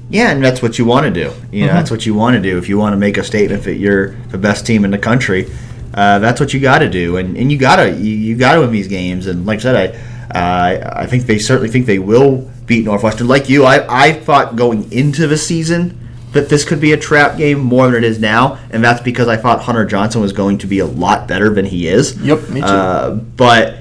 [0.10, 1.34] Yeah, and that's what you want to do.
[1.52, 2.58] You know, that's what you want to do.
[2.58, 5.52] If you want to make a statement that you're the best team in the country,
[5.94, 7.18] uh, that's what you got to do.
[7.18, 9.28] And and you gotta you, you got to win these games.
[9.28, 13.28] And like I said, I uh, I think they certainly think they will beat Northwestern.
[13.28, 17.38] Like you, I I thought going into the season that this could be a trap
[17.38, 20.58] game more than it is now, and that's because I thought Hunter Johnson was going
[20.60, 22.20] to be a lot better than he is.
[22.22, 22.68] Yep, me too.
[22.68, 23.80] Uh, but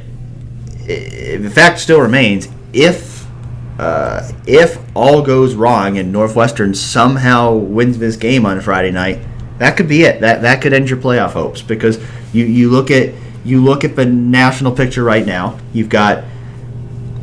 [0.86, 3.26] the fact still remains if
[3.78, 9.20] uh, if all goes wrong and Northwestern somehow wins this game on Friday night,
[9.58, 10.20] that could be it.
[10.20, 11.98] That that could end your playoff hopes because
[12.32, 13.12] you, you look at
[13.44, 15.58] you look at the national picture right now.
[15.72, 16.24] You've got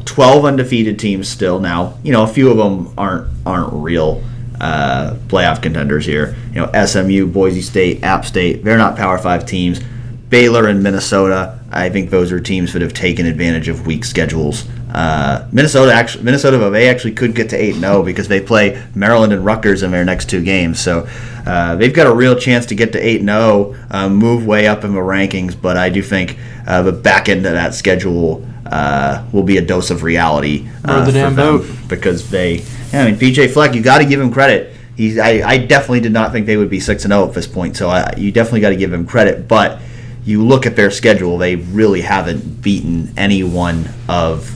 [0.06, 1.98] 12 undefeated teams still now.
[2.04, 4.24] You know, a few of them aren't aren't real
[4.64, 6.38] uh, playoff contenders here.
[6.54, 9.82] You know, SMU, Boise State, App State, they're not Power 5 teams.
[10.30, 14.68] Baylor and Minnesota, I think those are teams that have taken advantage of weak schedules.
[14.90, 19.34] Uh, Minnesota actually, Minnesota, they actually could get to eight zero because they play Maryland
[19.34, 20.80] and Rutgers in their next two games.
[20.80, 21.08] So
[21.46, 24.84] uh, they've got a real chance to get to eight zero, uh, move way up
[24.84, 25.60] in the rankings.
[25.60, 29.62] But I do think uh, the back end of that schedule uh, will be a
[29.62, 31.66] dose of reality uh, the damn boat.
[31.88, 32.64] because they.
[32.94, 34.76] I mean, PJ Fleck, you got to give him credit.
[34.96, 37.48] He's, I, I definitely did not think they would be six and zero at this
[37.48, 37.76] point.
[37.76, 39.48] So I, you definitely got to give him credit.
[39.48, 39.82] But
[40.24, 44.50] you look at their schedule; they really haven't beaten anyone of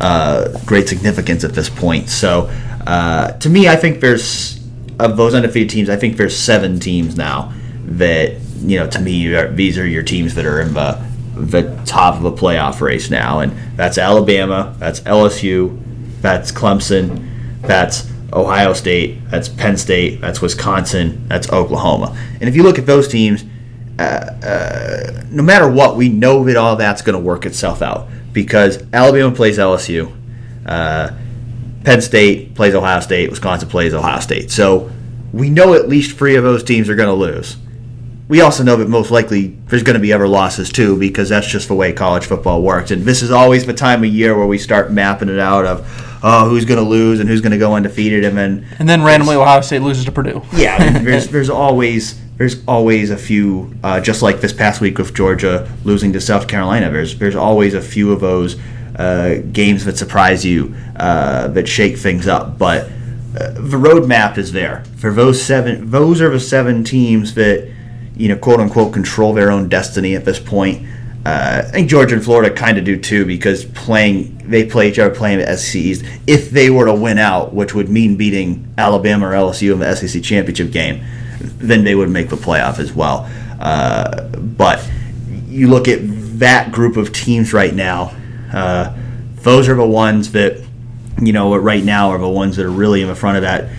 [0.00, 2.08] uh, great significance at this point.
[2.08, 2.50] So
[2.86, 4.58] uh, to me, I think there's
[4.98, 5.88] of those undefeated teams.
[5.88, 7.52] I think there's seven teams now
[7.84, 8.88] that you know.
[8.88, 11.07] To me, are, these are your teams that are in the
[11.38, 15.80] the top of a playoff race now, and that's Alabama, that's LSU,
[16.20, 22.16] that's Clemson, that's Ohio State, that's Penn State, that's Wisconsin, that's Oklahoma.
[22.34, 23.44] And if you look at those teams,
[23.98, 28.08] uh, uh, no matter what, we know that all that's going to work itself out
[28.32, 30.14] because Alabama plays LSU,
[30.66, 31.10] uh,
[31.84, 34.50] Penn State plays Ohio State, Wisconsin plays Ohio State.
[34.50, 34.90] So
[35.32, 37.56] we know at least three of those teams are going to lose.
[38.28, 41.46] We also know that most likely there's going to be other losses too because that's
[41.46, 42.90] just the way college football works.
[42.90, 46.18] And this is always the time of year where we start mapping it out of
[46.22, 49.02] oh who's going to lose and who's going to go undefeated, and then And then
[49.02, 50.42] randomly Ohio State loses to Purdue.
[50.52, 54.80] yeah, I mean, there's there's always there's always a few uh, just like this past
[54.80, 56.90] week with Georgia losing to South Carolina.
[56.90, 58.56] There's there's always a few of those
[58.96, 62.90] uh, games that surprise you uh, that shake things up, but
[63.38, 65.90] uh, the roadmap is there for those seven.
[65.90, 67.72] Those are the seven teams that
[68.18, 70.86] you know quote unquote control their own destiny at this point.
[71.24, 74.98] Uh, I think Georgia and Florida kind of do too because playing they play each
[74.98, 76.04] other playing the SEC East.
[76.26, 79.94] If they were to win out, which would mean beating Alabama or LSU in the
[79.94, 81.04] SEC championship game,
[81.40, 83.30] then they would make the playoff as well.
[83.60, 84.88] Uh, but
[85.46, 86.00] you look at
[86.38, 88.16] that group of teams right now;
[88.52, 88.96] uh,
[89.36, 90.64] those are the ones that
[91.20, 93.70] you know right now are the ones that are really in the front of that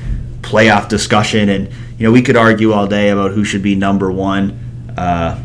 [0.41, 1.49] playoff discussion.
[1.49, 4.57] And you know we could argue all day about who should be number one.
[4.97, 5.39] Uh,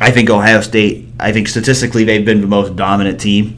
[0.00, 1.08] I think Ohio State.
[1.20, 3.56] I think statistically they've been the most dominant team.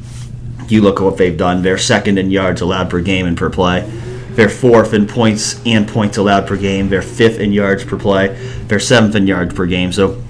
[0.68, 1.62] You look at what they've done.
[1.62, 3.88] They're second in yards allowed per game and per play.
[4.30, 6.90] They're fourth in points and points allowed per game.
[6.90, 8.36] They're fifth in yards per play.
[8.66, 9.92] They're seventh in yards per game.
[9.92, 10.22] So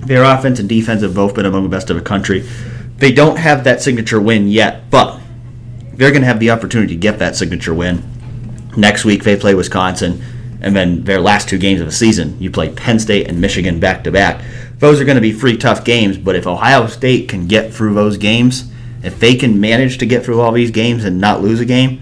[0.00, 2.40] their offense and defense have both been among the best of the country.
[2.96, 5.20] They don't have that signature win yet, but
[5.94, 8.02] they're going to have the opportunity to get that signature win.
[8.76, 10.24] Next week they play Wisconsin,
[10.62, 13.80] and then their last two games of the season, you play Penn State and Michigan
[13.80, 14.42] back to back.
[14.78, 17.94] Those are going to be free tough games, but if Ohio State can get through
[17.94, 18.72] those games,
[19.02, 22.00] if they can manage to get through all these games and not lose a game,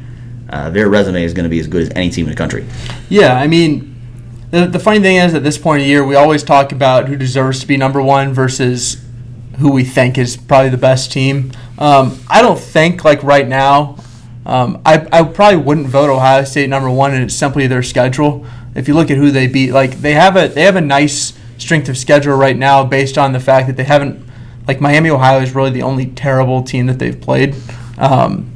[0.50, 2.66] uh, their resume is going to be as good as any team in the country.
[3.08, 3.96] Yeah, I mean,
[4.50, 7.16] the, the funny thing is, at this point of year, we always talk about who
[7.16, 9.02] deserves to be number one versus
[9.58, 11.52] who we think is probably the best team.
[11.78, 13.96] Um, I don't think, like right now,
[14.50, 18.44] um, I, I probably wouldn't vote Ohio State number one, and it's simply their schedule.
[18.74, 21.34] If you look at who they beat, like they have a they have a nice
[21.56, 24.26] strength of schedule right now based on the fact that they haven't
[24.66, 27.54] like Miami Ohio is really the only terrible team that they've played.
[27.96, 28.50] Um,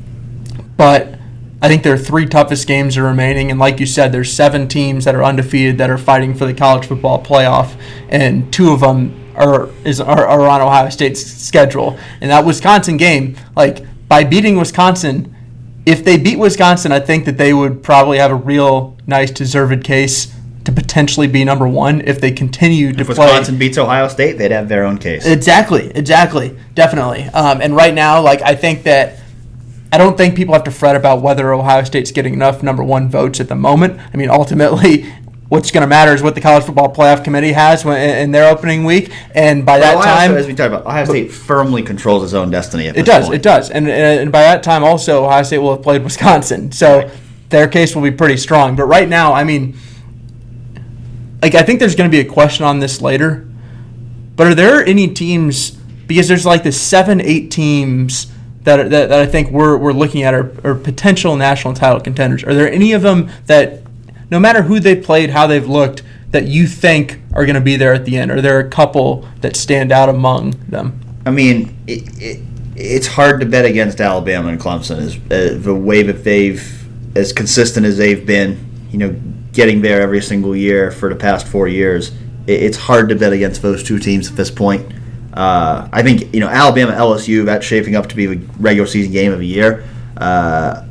[0.77, 1.15] but
[1.63, 5.05] I think their three toughest games are remaining, and like you said, there's seven teams
[5.05, 7.77] that are undefeated that are fighting for the college football playoff,
[8.09, 11.97] and two of them are is are, are on Ohio State's schedule.
[12.21, 15.34] And that Wisconsin game, like by beating Wisconsin,
[15.87, 19.85] if they beat Wisconsin, I think that they would probably have a real nice deserved
[19.85, 23.27] case to potentially be number one if they continue to If play.
[23.27, 25.27] Wisconsin beats Ohio State, they'd have their own case.
[25.27, 27.25] Exactly, exactly, definitely.
[27.25, 29.19] Um, and right now, like I think that
[29.93, 33.09] I don't think people have to fret about whether Ohio State's getting enough number one
[33.09, 34.01] votes at the moment.
[34.13, 35.13] I mean, ultimately,
[35.55, 38.51] what's going to matter is what the college football playoff committee has when, in their
[38.53, 42.23] opening week, and by that time, State, as we talked about, Ohio State firmly controls
[42.25, 42.89] its own destiny.
[42.89, 43.37] At it does, point.
[43.37, 46.73] it does, and, and and by that time also Ohio State will have played Wisconsin,
[46.73, 47.11] so Right.
[47.49, 48.77] their case will be pretty strong.
[48.77, 49.77] But right now, I mean,
[51.41, 53.49] like I think there's going to be a question on this later.
[54.37, 55.71] But are there any teams
[56.07, 58.27] because there's like the seven, eight teams
[58.65, 62.45] that that, that I think we're, we're looking at are, are potential national title contenders.
[62.45, 63.84] Are there any of them that,
[64.35, 67.77] no matter who they played, how they've looked, that you think are going to be
[67.77, 68.33] there at the end?
[68.33, 71.01] Are there a couple that stand out among them?
[71.25, 72.41] I mean, it, it,
[72.75, 74.99] it's hard to bet against Alabama and Clemson.
[74.99, 76.85] Is uh, the way that they've
[77.17, 78.59] as consistent as they've been,
[78.91, 79.15] you know,
[79.53, 82.11] getting there every single year for the past four years.
[82.49, 84.93] It, it's hard to bet against those two teams at this point.
[85.33, 89.13] Uh, I think you know Alabama LSU that's shaping up to be the regular season
[89.13, 89.89] game of the year.
[90.17, 90.85] Uh,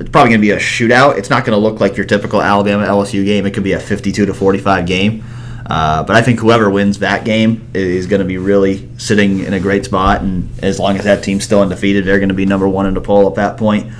[0.00, 1.18] it's probably going to be a shootout.
[1.18, 3.44] It's not going to look like your typical Alabama LSU game.
[3.44, 5.22] It could be a 52 to 45 game.
[5.66, 9.52] Uh, but I think whoever wins that game is going to be really sitting in
[9.52, 10.22] a great spot.
[10.22, 12.94] And as long as that team's still undefeated, they're going to be number one in
[12.94, 13.92] the poll at that point.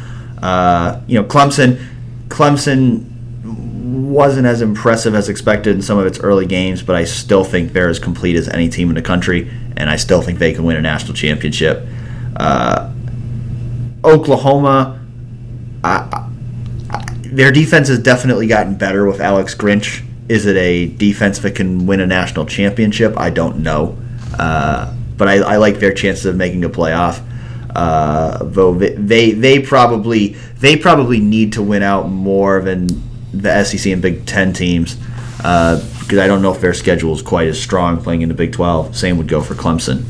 [0.42, 1.86] Uh, you know, Clemson,
[2.28, 3.06] Clemson
[3.44, 7.74] wasn't as impressive as expected in some of its early games, but I still think
[7.74, 10.64] they're as complete as any team in the country, and I still think they can
[10.64, 11.86] win a national championship.
[12.36, 12.90] Uh,
[14.02, 14.99] Oklahoma
[15.82, 16.26] I,
[16.90, 20.04] I, their defense has definitely gotten better with Alex Grinch.
[20.28, 23.18] Is it a defense that can win a national championship?
[23.18, 23.98] I don't know,
[24.38, 27.24] uh, but I, I, like their chances of making a playoff.
[27.74, 32.88] Uh, though they, they, probably they probably need to win out more than
[33.32, 34.96] the SEC and Big Ten teams
[35.36, 38.34] because uh, I don't know if their schedule is quite as strong playing in the
[38.34, 38.96] Big Twelve.
[38.96, 40.04] Same would go for Clemson,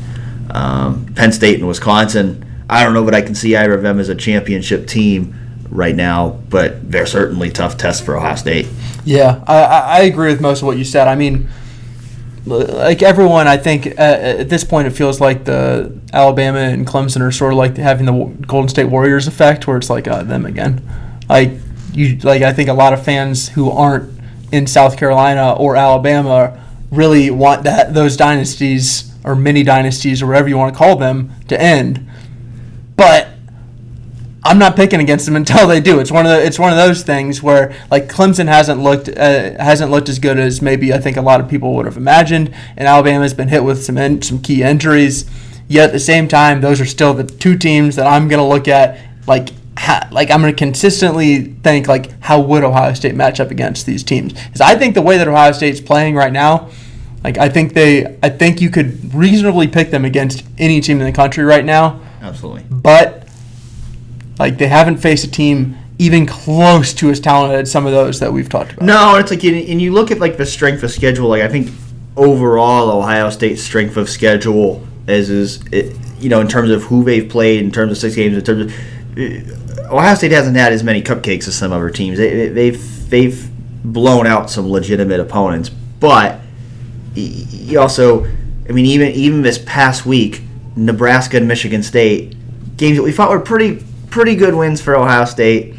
[0.53, 2.45] um, Penn State, and Wisconsin.
[2.67, 5.35] I don't know, but I can see either of them as a championship team
[5.71, 8.67] right now, but they're certainly tough tests for Ohio State.
[9.03, 11.07] Yeah, I, I agree with most of what you said.
[11.07, 11.49] I mean,
[12.45, 17.21] like everyone, I think uh, at this point it feels like the Alabama and Clemson
[17.21, 20.45] are sort of like having the Golden State Warriors effect, where it's like uh, them
[20.45, 20.83] again.
[21.29, 21.51] Like
[21.93, 24.19] you, like I think a lot of fans who aren't
[24.51, 30.49] in South Carolina or Alabama really want that those dynasties or mini dynasties or whatever
[30.49, 32.07] you want to call them to end.
[32.97, 33.29] But
[34.43, 35.99] I'm not picking against them until they do.
[35.99, 39.61] It's one of the, it's one of those things where like Clemson hasn't looked uh,
[39.61, 42.53] hasn't looked as good as maybe I think a lot of people would have imagined,
[42.77, 45.29] and Alabama's been hit with some in, some key injuries.
[45.67, 48.45] Yet at the same time, those are still the two teams that I'm going to
[48.45, 53.15] look at like ha, like I'm going to consistently think like how would Ohio State
[53.15, 54.33] match up against these teams?
[54.33, 56.69] Because I think the way that Ohio State's playing right now,
[57.23, 61.05] like I think they I think you could reasonably pick them against any team in
[61.05, 62.01] the country right now.
[62.21, 62.65] Absolutely.
[62.69, 63.20] But
[64.41, 68.19] like they haven't faced a team even close to as talented as some of those
[68.19, 68.85] that we've talked about.
[68.85, 71.29] No, it's like and you look at like the strength of schedule.
[71.29, 71.69] Like I think
[72.17, 77.03] overall, Ohio State's strength of schedule is is it, you know in terms of who
[77.03, 78.79] they've played, in terms of six games, in terms of
[79.17, 82.17] uh, Ohio State hasn't had as many cupcakes as some other teams.
[82.17, 83.47] They, they've they've
[83.83, 86.39] blown out some legitimate opponents, but
[87.13, 88.25] you also,
[88.67, 90.41] I mean, even even this past week,
[90.75, 92.35] Nebraska and Michigan State
[92.77, 95.75] games that we thought were pretty pretty good wins for Ohio State.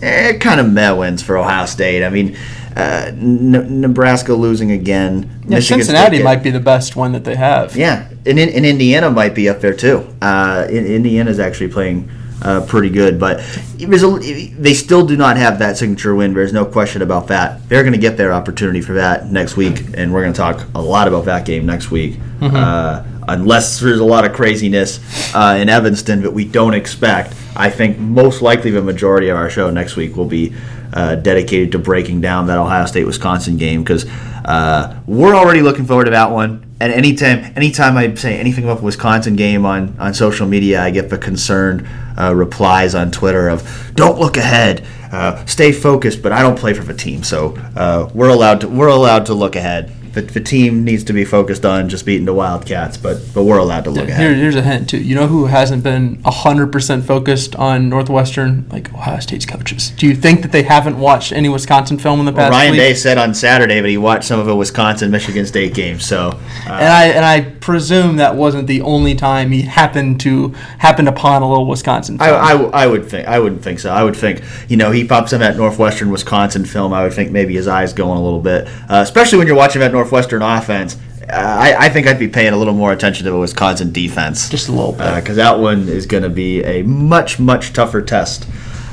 [0.00, 2.04] Eh, kind of meh wins for Ohio State.
[2.04, 2.36] I mean,
[2.76, 5.40] uh, N- Nebraska losing again.
[5.44, 7.76] Yeah, Michigan Cincinnati might be the best one that they have.
[7.76, 10.06] Yeah, and, and Indiana might be up there too.
[10.20, 12.10] Uh, Indiana's actually playing
[12.42, 13.40] uh, pretty good, but
[13.80, 16.34] a, they still do not have that signature win.
[16.34, 17.66] There's no question about that.
[17.68, 20.66] They're going to get their opportunity for that next week, and we're going to talk
[20.74, 22.14] a lot about that game next week.
[22.40, 22.56] Mm-hmm.
[22.56, 25.00] Uh, unless there's a lot of craziness
[25.34, 27.34] uh, in Evanston that we don't expect.
[27.56, 30.54] I think most likely the majority of our show next week will be
[30.92, 34.06] uh, dedicated to breaking down that Ohio State Wisconsin game because
[34.44, 36.64] uh, we're already looking forward to that one.
[36.80, 40.90] And anytime, anytime I say anything about the Wisconsin game on, on social media, I
[40.90, 41.88] get the concerned
[42.18, 46.74] uh, replies on Twitter of "Don't look ahead, uh, stay focused." But I don't play
[46.74, 50.40] for the team, so uh, we're allowed to we're allowed to look ahead the, the
[50.40, 53.90] team needs to be focused on just beating the Wildcats, but but we're allowed to
[53.90, 54.30] look yeah, ahead.
[54.30, 54.98] Here, here's a hint too.
[54.98, 59.90] You know who hasn't been hundred percent focused on Northwestern, like Ohio State's coaches.
[59.90, 62.50] Do you think that they haven't watched any Wisconsin film in the past?
[62.50, 62.80] Well, Ryan week?
[62.80, 65.98] Day said on Saturday that he watched some of a Wisconsin Michigan State game.
[66.00, 66.28] So,
[66.66, 70.48] uh, and I and I presume that wasn't the only time he happened to
[70.78, 72.18] happened upon a little Wisconsin.
[72.18, 72.30] Film.
[72.30, 73.90] I, I, I would think I wouldn't think so.
[73.90, 76.92] I would think you know he pops in that Northwestern Wisconsin film.
[76.92, 79.80] I would think maybe his eyes going a little bit, uh, especially when you're watching
[79.80, 83.38] that Northwestern offense I, I, think I'd be paying a little more attention to the
[83.38, 84.50] Wisconsin defense.
[84.50, 85.14] Just a little bit.
[85.14, 88.46] Because uh, that one is going to be a much, much tougher test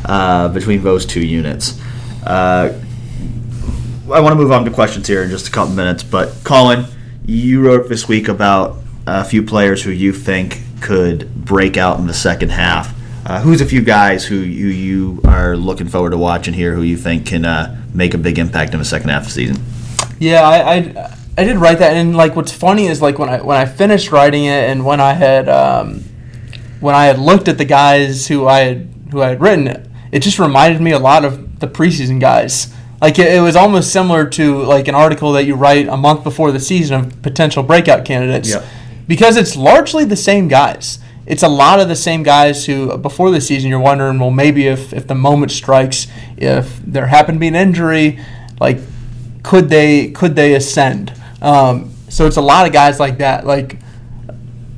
[0.06, 1.80] uh, between those two units.
[2.26, 2.80] Uh,
[4.12, 6.04] I want to move on to questions here in just a couple minutes.
[6.04, 6.86] But, Colin,
[7.26, 12.08] you wrote this week about a few players who you think could break out in
[12.08, 12.96] the second half.
[13.26, 16.82] Uh, who's a few guys who you, you are looking forward to watching here who
[16.82, 19.62] you think can uh, make a big impact in the second half of the season?
[20.22, 23.42] Yeah, I, I I did write that, and like what's funny is like when I
[23.42, 26.04] when I finished writing it, and when I had um,
[26.80, 29.88] when I had looked at the guys who I had who I had written, it,
[30.12, 32.72] it just reminded me a lot of the preseason guys.
[33.02, 36.24] Like it, it was almost similar to like an article that you write a month
[36.24, 38.64] before the season of potential breakout candidates, yep.
[39.08, 41.00] because it's largely the same guys.
[41.26, 44.68] it's a lot of the same guys who before the season you're wondering, well, maybe
[44.68, 46.06] if if the moment strikes,
[46.38, 48.20] if there happened to be an injury,
[48.60, 48.78] like
[49.44, 51.14] could they could they ascend?
[51.42, 53.46] Um, so it's a lot of guys like that.
[53.46, 53.80] Like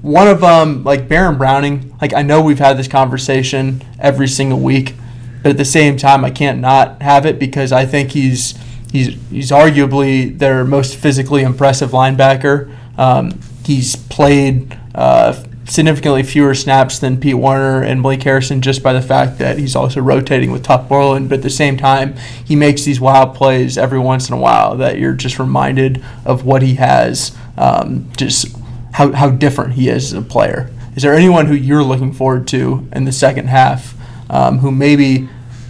[0.01, 1.95] one of them, like Baron Browning.
[2.01, 4.95] Like I know we've had this conversation every single week,
[5.41, 8.57] but at the same time, I can't not have it because I think he's
[8.91, 12.75] he's he's arguably their most physically impressive linebacker.
[12.97, 14.77] Um, he's played.
[14.93, 19.57] Uh, significantly fewer snaps than Pete Werner and Blake Harrison just by the fact that
[19.57, 21.29] he's also rotating with Tuf Borland.
[21.29, 24.75] But at the same time, he makes these wild plays every once in a while
[24.77, 28.55] that you're just reminded of what he has, um, just
[28.93, 30.69] how, how different he is as a player.
[30.95, 33.95] Is there anyone who you're looking forward to in the second half
[34.29, 35.27] um, who maybe,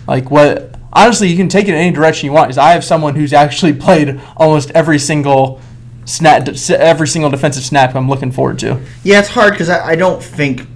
[0.07, 0.75] like, what?
[0.91, 2.51] Honestly, you can take it in any direction you want.
[2.51, 5.61] Is I have someone who's actually played almost every single
[6.05, 8.81] snap, every single defensive snap I'm looking forward to.
[9.03, 10.67] Yeah, it's hard because I, I don't think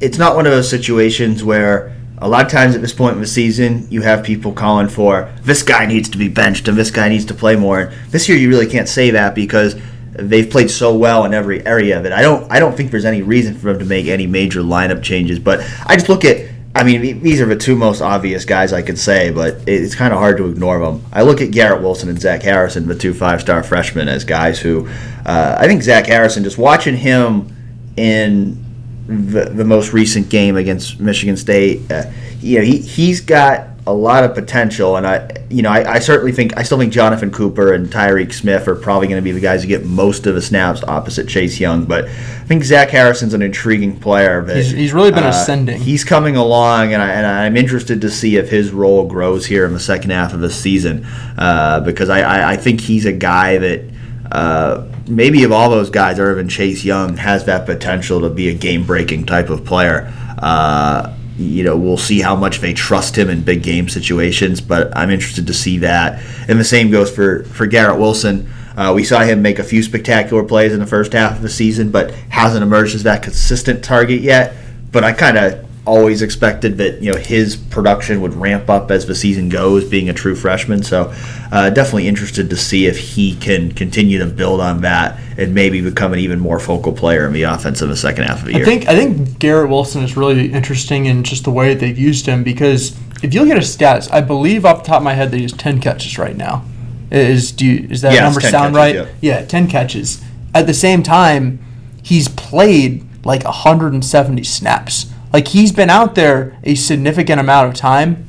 [0.00, 3.20] it's not one of those situations where a lot of times at this point in
[3.20, 6.90] the season you have people calling for this guy needs to be benched and this
[6.90, 7.80] guy needs to play more.
[7.80, 9.76] And This year you really can't say that because
[10.12, 12.12] they've played so well in every area of it.
[12.12, 15.02] I don't I don't think there's any reason for them to make any major lineup
[15.02, 15.38] changes.
[15.38, 18.82] But I just look at I mean, these are the two most obvious guys I
[18.82, 21.04] could say, but it's kind of hard to ignore them.
[21.12, 24.58] I look at Garrett Wilson and Zach Harrison, the two five star freshmen, as guys
[24.58, 24.88] who
[25.24, 27.54] uh, I think Zach Harrison, just watching him
[27.96, 28.64] in
[29.06, 32.10] the, the most recent game against Michigan State, uh,
[32.40, 35.98] you know, he, he's got a lot of potential, and I, you know, I, I,
[35.98, 39.32] certainly think I still think Jonathan Cooper and Tyreke Smith are probably going to be
[39.32, 41.84] the guys who get most of the snaps opposite Chase Young.
[41.84, 44.40] But I think Zach Harrison's an intriguing player.
[44.40, 45.80] But, he's, he's really been uh, ascending.
[45.82, 49.66] He's coming along, and, I, and I'm interested to see if his role grows here
[49.66, 51.04] in the second half of the season
[51.36, 53.90] uh, because I, I, I, think he's a guy that.
[54.32, 58.54] Uh, maybe of all those guys, Irvin Chase Young has that potential to be a
[58.54, 60.12] game-breaking type of player.
[60.38, 64.96] Uh, you know, we'll see how much they trust him in big game situations, but
[64.96, 66.22] I'm interested to see that.
[66.48, 68.48] And the same goes for, for Garrett Wilson.
[68.76, 71.48] Uh, we saw him make a few spectacular plays in the first half of the
[71.48, 74.54] season, but hasn't emerged as that consistent target yet.
[74.92, 79.06] But I kind of always expected that you know his production would ramp up as
[79.06, 80.82] the season goes, being a true freshman.
[80.82, 81.12] So
[81.52, 85.80] uh, definitely interested to see if he can continue to build on that and maybe
[85.80, 88.52] become an even more focal player in the offense in the second half of the
[88.52, 88.62] year.
[88.62, 92.26] I think I think Garrett Wilson is really interesting in just the way they've used
[92.26, 95.14] him because if you look at his stats, I believe off the top of my
[95.14, 96.64] head that he has ten catches right now.
[97.10, 98.94] Is do you, is that yeah, number sound catches, right?
[98.94, 99.40] Yeah.
[99.40, 100.22] yeah, ten catches.
[100.54, 101.64] At the same time,
[102.02, 105.06] he's played like 170 snaps.
[105.34, 108.28] Like he's been out there a significant amount of time,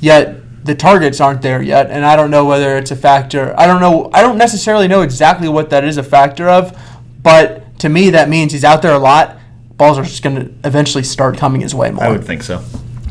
[0.00, 3.52] yet the targets aren't there yet, and I don't know whether it's a factor.
[3.58, 4.10] I don't know.
[4.14, 6.80] I don't necessarily know exactly what that is a factor of,
[7.20, 9.38] but to me that means he's out there a lot.
[9.76, 12.04] Balls are just going to eventually start coming his way more.
[12.04, 12.62] I would think so.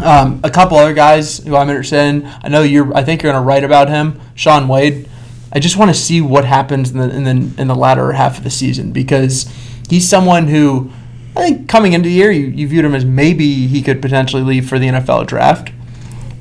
[0.02, 2.26] Um, a couple other guys who I'm interested in.
[2.42, 2.96] I know you're.
[2.96, 5.10] I think you're going to write about him, Shaun Wade.
[5.52, 8.38] I just want to see what happens in the in the in the latter half
[8.38, 9.54] of the season because
[9.90, 10.90] he's someone who
[11.38, 14.42] I think coming into the year, you, you viewed him as maybe he could potentially
[14.42, 15.72] leave for the NFL draft,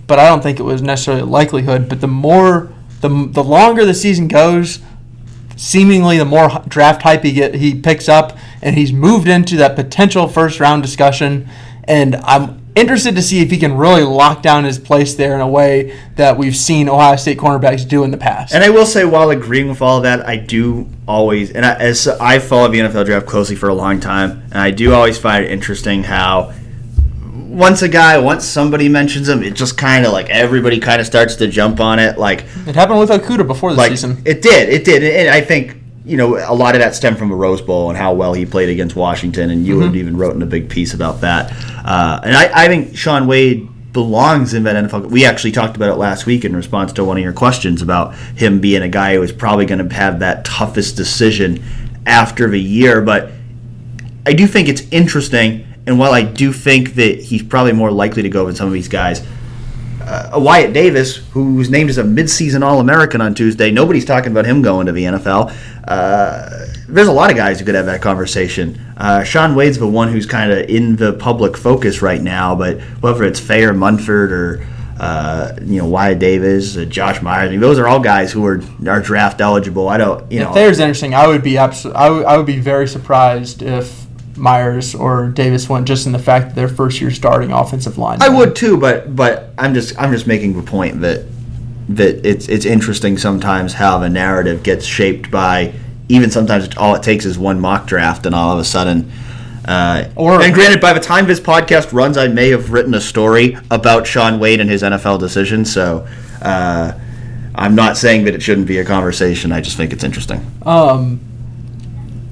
[0.07, 1.89] but I don't think it was necessarily a likelihood.
[1.89, 4.81] But the more, the, the longer the season goes,
[5.57, 9.75] seemingly the more draft hype he get he picks up, and he's moved into that
[9.75, 11.49] potential first round discussion.
[11.85, 15.41] And I'm interested to see if he can really lock down his place there in
[15.41, 18.55] a way that we've seen Ohio State cornerbacks do in the past.
[18.55, 22.09] And I will say, while agreeing with all that, I do always, and I, as
[22.09, 25.45] I follow the NFL draft closely for a long time, and I do always find
[25.45, 26.53] it interesting how
[27.55, 31.07] once a guy, once somebody mentions him, it just kind of like everybody kind of
[31.07, 32.19] starts to jump on it.
[32.19, 34.23] Like it happened with Okudah before the like, season.
[34.25, 37.31] It did, it did, and I think you know, a lot of that stemmed from
[37.31, 39.97] the Rose Bowl and how well he played against Washington, and you mm-hmm.
[39.97, 41.51] even wrote in a big piece about that.
[41.85, 45.07] Uh, and I, I think Shaun Wade belongs in that NFL.
[45.07, 48.15] We actually talked about it last week in response to one of your questions about
[48.37, 51.63] him being a guy who is probably going to have that toughest decision
[52.05, 53.01] after the year.
[53.01, 53.31] But
[54.27, 58.23] I do think it's interesting, and while I do think that he's probably more likely
[58.23, 59.27] to go than some of these guys,
[60.07, 63.71] uh, Wyatt Davis, who's named as a midseason All American on Tuesday.
[63.71, 65.55] Nobody's talking about him going to the NFL.
[65.87, 68.79] Uh, there's a lot of guys who could have that conversation.
[68.97, 72.81] Uh, Shaun Wade's the one who's kind of in the public focus right now, but
[73.01, 74.67] whether it's Faye or Munford or
[74.99, 78.45] uh, you know Wyatt Davis, uh, Josh Myers, I mean, those are all guys who
[78.47, 79.89] are are draft eligible.
[79.89, 80.51] I don't, you know.
[80.51, 84.04] If Thayer's interesting, I would be absolutely, I would, I would be very surprised if
[84.37, 88.21] Myers or Davis went just in the fact that their first year starting offensive line.
[88.23, 91.25] I would too, but but I'm just I'm just making the point that
[91.91, 95.73] that it's it's interesting sometimes how the narrative gets shaped by
[96.09, 99.11] even sometimes all it takes is one mock draft and all of a sudden
[99.67, 103.01] Uh, Or- and granted, by the time this podcast runs, I may have written a
[103.01, 105.65] story about Shaun Wade and his NFL decision.
[105.65, 106.07] So
[106.43, 106.93] uh,
[107.55, 109.53] I'm not saying that it shouldn't be a conversation.
[109.53, 110.45] I just think it's interesting.
[110.67, 111.21] Um,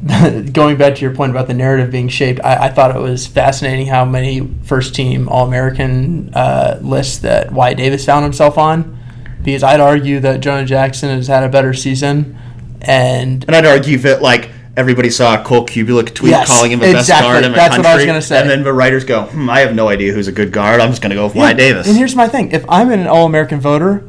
[0.53, 3.27] going back to your point about the narrative being shaped, I, I thought it was
[3.27, 8.99] fascinating how many first team All American uh, lists that Wyatt Davis found himself on.
[9.43, 12.39] Because I'd argue that Jonah Jackson has had a better season.
[12.81, 16.79] And And I'd argue that like everybody saw a Cole Cubelic tweet Yes, calling him
[16.81, 17.29] the best exactly.
[17.29, 17.89] guard in the That's country.
[17.89, 18.41] what I was gonna say.
[18.41, 20.81] And then the writers go, hmm, I have no idea who's a good guard.
[20.81, 21.87] I'm just going to go with Wyatt Davis.
[21.87, 24.05] And here's my thing: if I'm an All-American voter,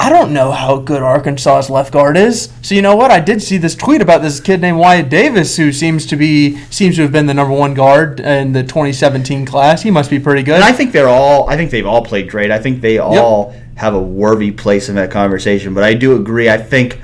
[0.00, 2.50] I don't know how good Arkansas's left guard is.
[2.62, 3.10] So you know what?
[3.10, 6.56] I did see this tweet about this kid named Wyatt Davis, who seems to be
[6.70, 9.82] seems to have been the number one guard in the 2017 class.
[9.82, 10.54] He must be pretty good.
[10.54, 11.50] And I think they're all.
[11.50, 12.52] I think they've all played great.
[12.52, 15.74] I think they all have a worthy place in that conversation.
[15.74, 16.48] But I do agree.
[16.48, 17.00] I think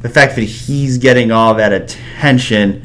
[0.00, 2.84] the fact that he's getting all that attention.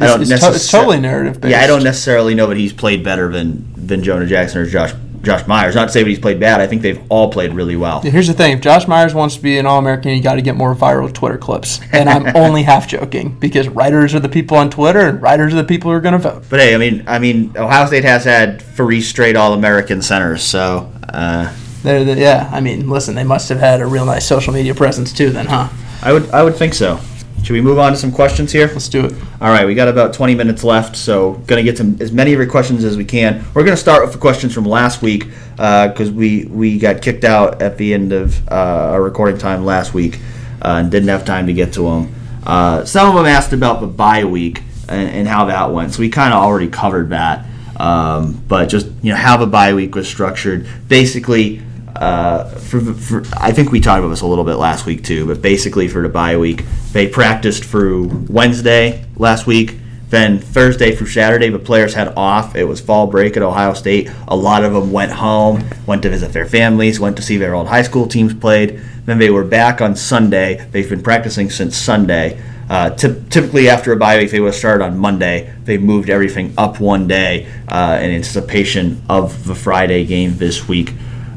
[0.00, 1.52] I don't it's, it's, to- it's totally narrative based.
[1.52, 4.92] Yeah, I don't necessarily know that he's played better than than Jonah Jackson or Josh
[5.22, 5.74] Josh Myers.
[5.74, 6.60] Not to say that he's played bad.
[6.60, 8.00] I think they've all played really well.
[8.00, 10.56] Here's the thing: if Josh Myers wants to be an All-American, you got to get
[10.56, 11.80] more viral Twitter clips.
[11.92, 15.56] And I'm only half joking because writers are the people on Twitter, and writers are
[15.56, 16.44] the people who are going to vote.
[16.50, 20.42] But hey, I mean, I mean, Ohio State has had three straight All American centers,
[20.42, 24.52] so uh, the, yeah, I mean, listen, they must have had a real nice social
[24.52, 25.68] media presence too, then, huh?
[26.02, 27.00] I would I would think so.
[27.42, 28.68] Should we move on to some questions here?
[28.68, 29.12] Let's do it.
[29.40, 32.38] All right, we got about 20 minutes left, so gonna get some as many of
[32.38, 33.44] your questions as we can.
[33.52, 35.26] We're gonna start with the questions from last week
[35.56, 39.92] because we we got kicked out at the end of uh, our recording time last
[39.92, 40.20] week
[40.64, 42.14] uh, and didn't have time to get to them.
[42.46, 45.98] Uh, some of them asked about the bye week and, and how that went, so
[45.98, 47.44] we kind of already covered that.
[47.76, 51.60] Um, but just you know how the bye week was structured, basically.
[51.96, 55.26] Uh, for, for, I think we talked about this a little bit last week too,
[55.26, 59.76] but basically for the bye week, they practiced through Wednesday last week.
[60.08, 62.54] Then Thursday through Saturday, the players had off.
[62.54, 64.10] It was fall break at Ohio State.
[64.28, 67.54] A lot of them went home, went to visit their families, went to see their
[67.54, 68.78] old high school teams played.
[69.06, 70.66] Then they were back on Sunday.
[70.70, 72.38] They've been practicing since Sunday.
[72.68, 75.52] Uh, typ- typically, after a bye week, they would start on Monday.
[75.64, 80.92] They moved everything up one day uh, in anticipation of the Friday game this week.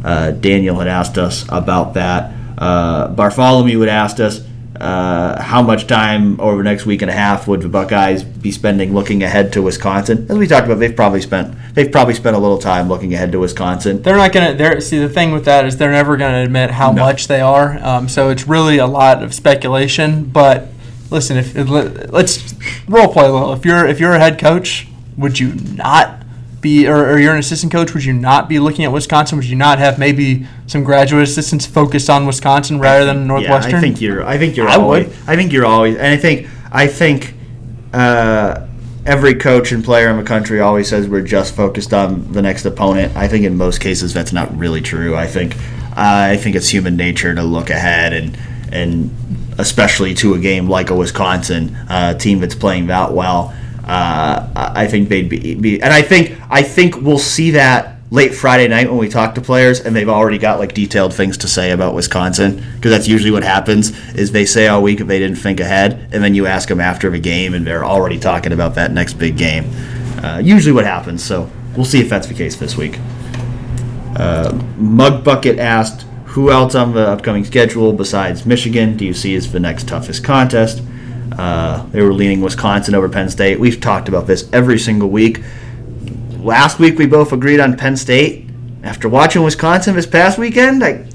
[0.05, 2.31] Uh, Daniel had asked us about that.
[2.57, 4.41] Uh, Bartholomew had asked us
[4.79, 8.51] uh, how much time over the next week and a half would the Buckeyes be
[8.51, 10.27] spending looking ahead to Wisconsin.
[10.29, 13.31] As we talked about, they've probably spent they've probably spent a little time looking ahead
[13.31, 14.01] to Wisconsin.
[14.01, 14.53] They're not gonna.
[14.53, 17.03] They're see the thing with that is they're never gonna admit how No.
[17.03, 17.79] much they are.
[17.83, 20.25] Um, so it's really a lot of speculation.
[20.25, 20.67] But
[21.09, 22.53] listen, if let- let's
[22.87, 23.53] role play a little.
[23.53, 24.87] If you're if you're a head coach,
[25.17, 26.21] would you not
[26.65, 29.37] be, or, or you're an assistant coach, would you not be looking at Wisconsin?
[29.37, 33.71] Would you not have maybe some graduate assistants focused on Wisconsin rather than Northwestern?
[33.71, 34.25] Yeah, I think you're.
[34.25, 34.67] I think you're.
[34.67, 35.15] I always, would.
[35.27, 35.95] I think you're always.
[35.95, 36.49] And I think.
[36.71, 37.33] I think.
[37.93, 38.67] Uh,
[39.05, 42.65] every coach and player in the country always says we're just focused on the next
[42.65, 43.15] opponent.
[43.15, 45.15] I think in most cases that's not really true.
[45.15, 45.55] I think.
[45.97, 48.37] I think it's human nature to look ahead and
[48.71, 49.11] and
[49.57, 53.53] especially to a game like a Wisconsin uh, team that's playing that well.
[53.85, 58.33] Uh, I think they'd be, be, and I think I think we'll see that late
[58.33, 61.47] Friday night when we talk to players, and they've already got like detailed things to
[61.47, 65.19] say about Wisconsin because that's usually what happens is they say all week if they
[65.19, 68.51] didn't think ahead, and then you ask them after the game, and they're already talking
[68.51, 69.65] about that next big game.
[70.23, 71.23] Uh, usually what happens.
[71.23, 72.99] So we'll see if that's the case this week.
[74.15, 79.35] Uh, Mug Bucket asked, "Who else on the upcoming schedule besides Michigan do you see
[79.35, 80.81] as the next toughest contest?"
[81.31, 83.59] Uh, they were leaning Wisconsin over Penn State.
[83.59, 85.41] We've talked about this every single week.
[86.39, 88.47] Last week we both agreed on Penn State.
[88.83, 91.07] After watching Wisconsin this past weekend, I,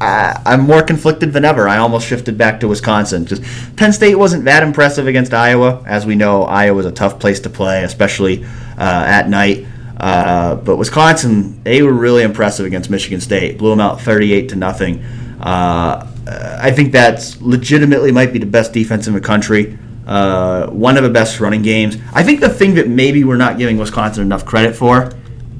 [0.00, 1.66] I I'm more conflicted than ever.
[1.66, 3.24] I almost shifted back to Wisconsin.
[3.24, 3.42] Just
[3.76, 6.42] Penn State wasn't that impressive against Iowa, as we know.
[6.42, 8.44] Iowa Iowa's a tough place to play, especially
[8.76, 9.66] uh, at night.
[9.98, 13.56] Uh, but Wisconsin, they were really impressive against Michigan State.
[13.56, 15.02] Blew them out 38 to nothing.
[15.40, 19.78] Uh, I think that's legitimately might be the best defense in the country.
[20.06, 21.96] Uh, one of the best running games.
[22.12, 25.12] I think the thing that maybe we're not giving Wisconsin enough credit for,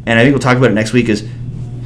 [0.06, 1.28] and I think we'll talk about it next week, is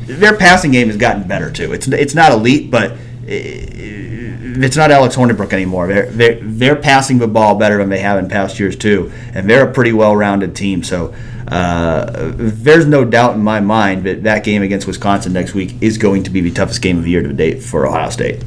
[0.07, 1.73] their passing game has gotten better too.
[1.73, 5.87] It's it's not elite, but it's not Alex Hornibrook anymore.
[5.87, 9.49] They're, they're they're passing the ball better than they have in past years too, and
[9.49, 10.83] they're a pretty well-rounded team.
[10.83, 11.15] So
[11.49, 15.97] uh, there's no doubt in my mind that that game against Wisconsin next week is
[15.97, 18.45] going to be the toughest game of the year to date for Ohio State.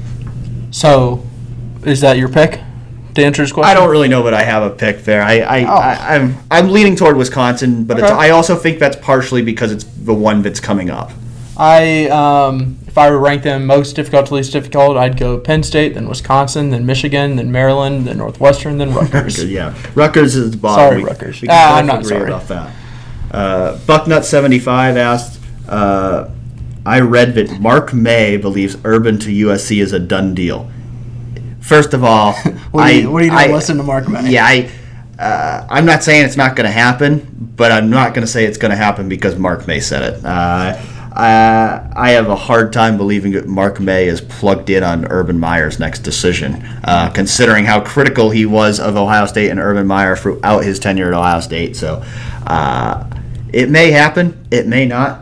[0.74, 1.24] So,
[1.86, 2.59] is that your pick
[3.13, 3.69] to answer his question?
[3.69, 5.21] I don't really know but I have a pick there.
[5.21, 5.76] I, I, Oh.
[5.76, 8.13] I I'm I'm leaning toward Wisconsin, but it's, Okay.
[8.13, 11.11] I also think that's partially because it's the one that's coming up.
[11.55, 15.38] I um, if I were to rank them most difficult to least difficult, I'd go
[15.38, 19.43] Penn State, then Wisconsin, then Michigan, then Maryland, then Northwestern, then Rutgers.
[19.45, 20.89] yeah, Rutgers is the bottom.
[20.89, 21.39] Sorry, we, Rutgers.
[21.41, 22.24] We can Ah, I'm not agree sorry.
[22.32, 22.74] about that.
[23.32, 26.30] Uh, Bucknut75 asked, uh,
[26.86, 30.69] I read that Mark May believes Urban to USC is a done deal.
[31.61, 32.34] First of all,
[32.71, 34.31] What do you- I, what do you do I- to listen to Mark May?
[34.31, 34.69] Yeah, I,
[35.17, 38.45] uh, I'm not saying it's not going to happen, but I'm not going to say
[38.45, 40.25] it's going to happen because Mark May said it.
[40.25, 40.81] Uh,
[41.15, 45.39] I, I have a hard time believing that Mark May is plugged in on Urban
[45.39, 50.15] Meyer's next decision, uh, considering how critical he was of Ohio State and Urban Meyer
[50.15, 51.75] throughout his tenure at Ohio State.
[51.75, 52.03] So
[52.47, 53.07] uh,
[53.53, 55.21] it may happen, it may not.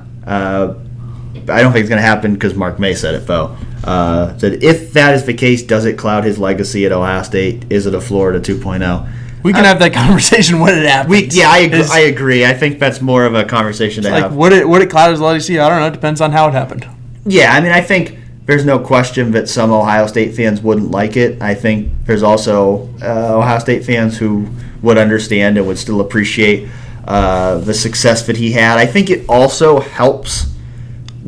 [1.52, 3.56] I don't think it's going to happen because Mark May said it, though.
[3.84, 7.66] Uh, said if that is the case, does it cloud his legacy at Ohio State?
[7.72, 9.10] Is it a Florida 2.0?
[9.44, 11.10] We can have that conversation when it happens.
[11.10, 12.46] We, yeah, I agree, Is- I agree.
[12.46, 14.36] I think that's more of a conversation to like have.
[14.36, 15.60] would it would it cloud his legacy?
[15.60, 15.88] I don't know.
[15.88, 16.88] It depends on how it happened.
[17.26, 21.18] Yeah, I mean, I think there's no question that some Ohio State fans wouldn't like
[21.18, 21.42] it.
[21.42, 24.48] I think there's also uh, Ohio State fans who
[24.84, 26.70] would understand and would still appreciate
[27.06, 28.78] uh, the success that he had.
[28.78, 30.51] I think it also helps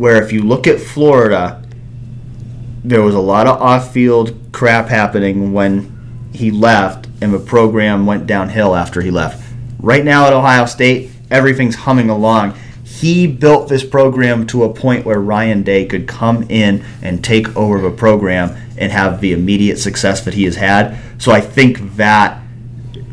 [0.03, 1.63] where if you look at Florida,
[2.83, 8.27] there was a lot of off-field crap happening when he left, and the program went
[8.27, 9.41] downhill after he left.
[9.79, 12.53] Right now at Ohio State, everything's humming along.
[12.83, 17.55] He built this program to a point where Ryan Day could come in and take
[17.55, 20.97] over the program and have the immediate success that he has had.
[21.17, 22.41] So I think that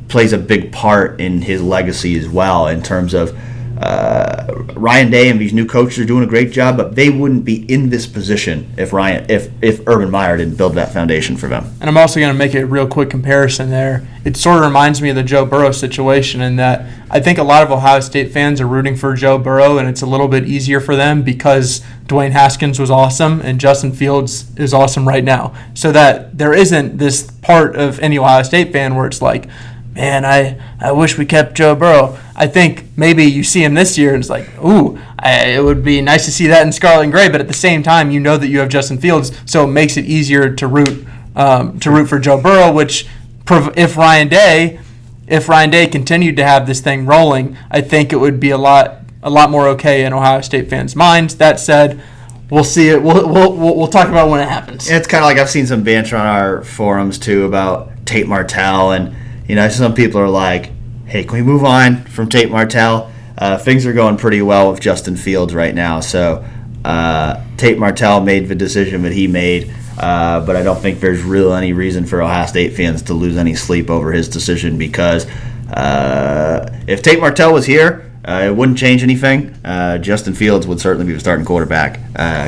[0.08, 3.38] plays a big part in his legacy as well in terms of
[3.80, 7.46] uh, Ryan Day and these new coaches are doing a great job, but they wouldn't
[7.46, 11.48] be in this position if Ryan if if Urban Meyer didn't build that foundation for
[11.48, 11.64] them.
[11.80, 14.06] And I'm also going to make a real quick comparison there.
[14.22, 17.42] It sort of reminds me of the Joe Burrow situation in that I think a
[17.42, 20.46] lot of Ohio State fans are rooting for Joe Burrow, and it's a little bit
[20.46, 25.54] easier for them because Dwayne Haskins was awesome and Justin Fields is awesome right now.
[25.72, 29.48] So that there isn't this part of any Ohio State fan where it's like,
[29.92, 32.18] man, I, I wish we kept Joe Burrow.
[32.36, 35.84] I think maybe you see him this year and it's like, ooh, I, it would
[35.84, 37.28] be nice to see that in scarlet and gray.
[37.28, 39.96] But at the same time, you know that you have Justin Fields, so it makes
[39.96, 42.72] it easier to root um, to root for Joe Burrow.
[42.72, 43.06] Which,
[43.48, 44.80] if Ryan Day,
[45.26, 48.58] if Ryan Day continued to have this thing rolling, I think it would be a
[48.58, 51.36] lot a lot more okay in Ohio State fans' minds.
[51.36, 52.02] That said.
[52.50, 53.00] We'll see it.
[53.00, 54.90] We'll, we'll, we'll talk about when it happens.
[54.90, 58.90] It's kind of like I've seen some banter on our forums too about Tate Martell,
[58.90, 59.14] and
[59.50, 60.70] you know some people are like,
[61.06, 64.78] "Hey, can we move on from Tate Martell?" Uh, things are going pretty well with
[64.78, 66.44] Justin Fields right now, so
[66.84, 69.74] uh, Tate Martell made the decision that he made.
[69.98, 73.36] Uh, but I don't think there's really any reason for Ohio State fans to lose
[73.36, 75.26] any sleep over his decision because
[75.72, 79.52] uh, if Tate Martell was here, uh, it wouldn't change anything.
[79.64, 81.98] Uh, Justin Fields would certainly be the starting quarterback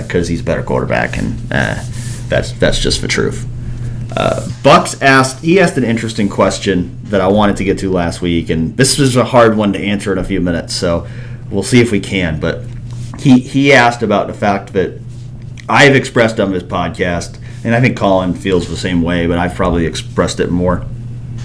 [0.04, 1.36] because he's a better quarterback, and
[2.28, 3.44] that's that's just the truth.
[4.14, 8.20] Uh, Bucks asked he asked an interesting question that I wanted to get to last
[8.20, 10.74] week, and this was a hard one to answer in a few minutes.
[10.74, 11.06] So
[11.50, 12.38] we'll see if we can.
[12.38, 12.64] But
[13.18, 15.00] he he asked about the fact that
[15.68, 19.54] I've expressed on this podcast, and I think Colin feels the same way, but I've
[19.54, 20.84] probably expressed it more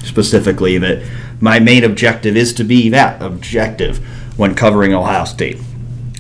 [0.04, 1.04] specifically that
[1.40, 4.00] my main objective is to be that objective
[4.38, 5.58] when covering Ohio State.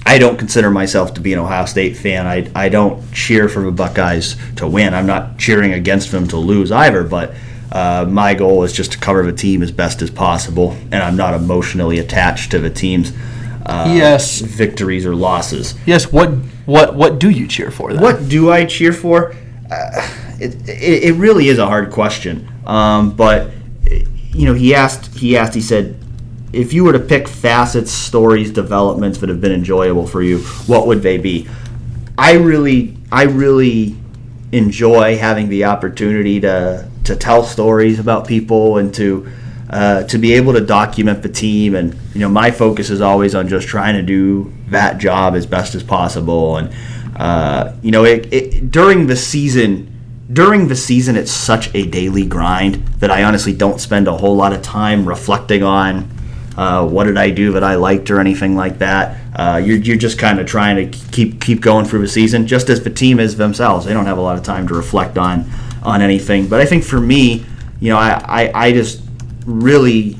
[0.08, 2.26] I don't consider myself to be an Ohio State fan.
[2.26, 4.94] I, I don't cheer for the Buckeyes to win.
[4.94, 7.34] I'm not cheering against them to lose either, but
[7.74, 11.18] uh, my goal is just to cover the team as best as possible, and I'm
[11.18, 13.12] not emotionally attached to the team's
[13.66, 14.40] uh, Yes.
[14.40, 15.76] victories or losses.
[15.86, 16.10] Yes.
[16.12, 16.30] What
[16.66, 17.92] what what do you cheer for?
[17.92, 18.02] Then?
[18.02, 19.36] What do I cheer for?
[19.70, 22.48] Uh, it, it, it really is a hard question.
[22.66, 23.52] Um, but
[24.32, 25.18] you know, he asked.
[25.18, 25.54] He asked.
[25.54, 25.98] He said,
[26.58, 30.88] if you were to pick facets, stories, developments that have been enjoyable for you, what
[30.88, 31.48] would they be?
[32.18, 33.96] I really, I really
[34.52, 39.30] enjoy having the opportunity to to tell stories about people and to
[39.70, 41.76] uh, to be able to document the team.
[41.76, 45.46] And you know, my focus is always on just trying to do that job as
[45.46, 46.58] best as possible.
[46.58, 46.74] And
[47.16, 49.94] uh, you know, it, it, during the season.
[50.30, 54.36] During the season, it's such a daily grind that I honestly don't spend a whole
[54.36, 56.10] lot of time reflecting on
[56.58, 59.20] uh, what did I do that I liked or anything like that.
[59.36, 62.70] Uh, you're, you're just kind of trying to keep keep going through the season, just
[62.70, 63.86] as the team is themselves.
[63.86, 65.50] They don't have a lot of time to reflect on
[65.84, 66.48] on anything.
[66.48, 67.46] But I think for me,
[67.80, 69.04] you know, I, I, I just
[69.46, 70.18] really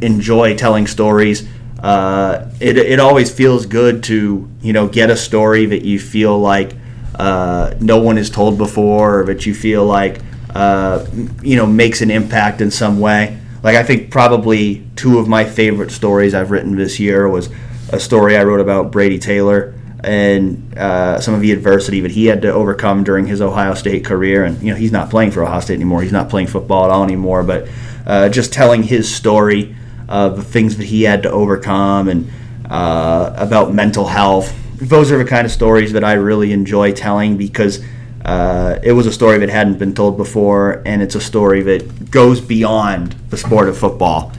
[0.00, 1.46] enjoy telling stories.
[1.82, 6.38] Uh, it, it always feels good to you know get a story that you feel
[6.38, 6.74] like
[7.16, 10.22] uh, no one has told before, or that you feel like
[10.54, 11.04] uh,
[11.42, 13.38] you know makes an impact in some way.
[13.64, 17.48] Like I think probably two of my favorite stories I've written this year was
[17.88, 22.26] a story I wrote about Brady Taylor and uh, some of the adversity that he
[22.26, 24.44] had to overcome during his Ohio State career.
[24.44, 26.02] And you know, he's not playing for Ohio State anymore.
[26.02, 27.42] He's not playing football at all anymore.
[27.42, 27.68] But
[28.06, 29.74] uh, just telling his story
[30.10, 32.30] of the things that he had to overcome and
[32.68, 34.54] uh, about mental health.
[34.76, 37.82] Those are the kind of stories that I really enjoy telling because
[38.24, 42.10] uh, it was a story that hadn't been told before, and it's a story that
[42.10, 44.32] goes beyond the sport of football.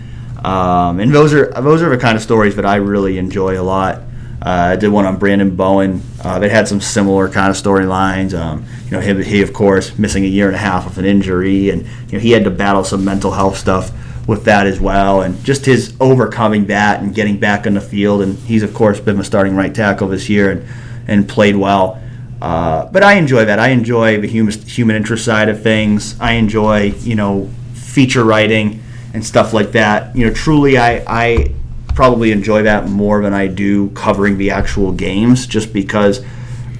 [0.44, 3.64] Um, and those are those are the kind of stories that I really enjoy a
[3.64, 4.02] lot.
[4.46, 6.02] Uh, I did one on Branden Bowen.
[6.24, 8.38] Uh, that had some similar kind of storylines.
[8.38, 11.06] Um, you know, he, he, of course missing a year and a half of an
[11.06, 13.92] injury, and you know he had to battle some mental health stuff
[14.28, 18.22] with that as well, and just his overcoming that and getting back on the field.
[18.24, 20.68] And he's of course been the starting right tackle this year and
[21.08, 22.02] and played well.
[22.42, 23.60] Uh, but I enjoy that.
[23.60, 26.20] I enjoy the human human interest side of things.
[26.20, 28.84] I enjoy you know feature writing
[29.14, 30.16] and stuff like that.
[30.16, 31.54] You know, truly, I I
[31.96, 36.24] probably enjoy that more than I do covering the actual games, just because.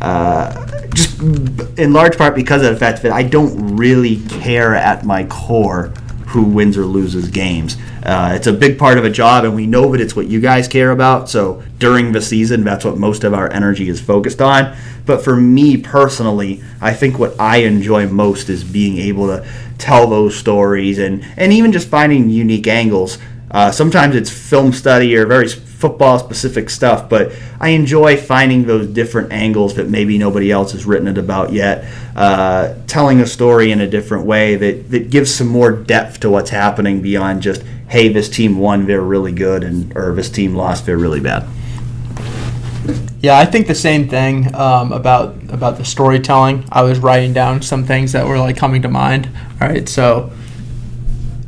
[0.02, 5.06] Uh, just in large part because of the fact that I don't really care at
[5.06, 5.94] my core
[6.36, 7.78] who wins or loses games.
[8.04, 10.42] Uh, it's a big part of a job, and we know that it's what you
[10.42, 11.30] guys care about.
[11.30, 14.76] So during the season, that's what most of our energy is focused on.
[15.06, 20.08] But for me personally, I think what I enjoy most is being able to tell
[20.08, 23.18] those stories and, and even just finding unique angles.
[23.50, 25.48] Uh, sometimes it's film study or very
[25.86, 30.84] football specific stuff, but I enjoy finding those different angles that maybe nobody else has
[30.84, 31.86] written it about yet.
[32.16, 36.30] Uh, telling a story in a different way that, that gives some more depth to
[36.30, 40.56] what's happening beyond just, hey, this team won, they're really good, and or this team
[40.56, 41.48] lost, they're really bad.
[43.20, 46.66] Yeah, I think the same thing um, about about the storytelling.
[46.72, 49.30] I was writing down some things that were like coming to mind.
[49.62, 50.32] All right, so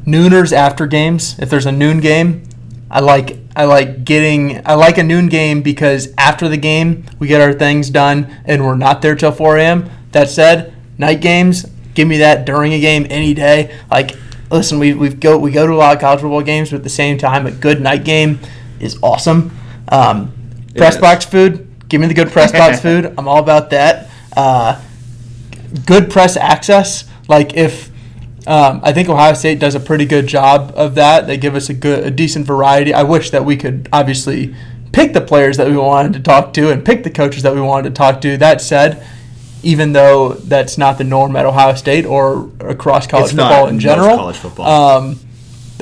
[0.06, 1.38] nooners after games.
[1.40, 2.44] If there's a noon game,
[2.90, 7.26] I like I like getting I like a noon game because after the game we
[7.28, 9.90] get our things done and we're not there till 4 a.m.
[10.12, 13.76] That said, night games, give me that during a game any day.
[13.90, 14.12] Like,
[14.52, 16.84] listen, we we go we go to a lot of college football games, but at
[16.84, 18.40] the same time, a good night game
[18.80, 19.58] is awesome.
[19.90, 20.32] Um,
[20.76, 23.12] press box food, give me the good press box food.
[23.18, 24.12] I'm all about that.
[24.36, 24.80] Uh,
[25.88, 27.90] good press access, like if
[28.48, 31.28] um, I think Ohio State does a pretty good job of that.
[31.28, 32.94] They give us a good, a decent variety.
[32.94, 34.56] I wish that we could obviously
[34.94, 37.60] pick the players that we wanted to talk to and pick the coaches that we
[37.60, 38.38] wanted to talk to.
[38.38, 39.06] That said,
[39.64, 43.80] even though that's not the norm at Ohio State or across college It's football in
[43.80, 44.66] general, college football.
[44.66, 45.20] Um,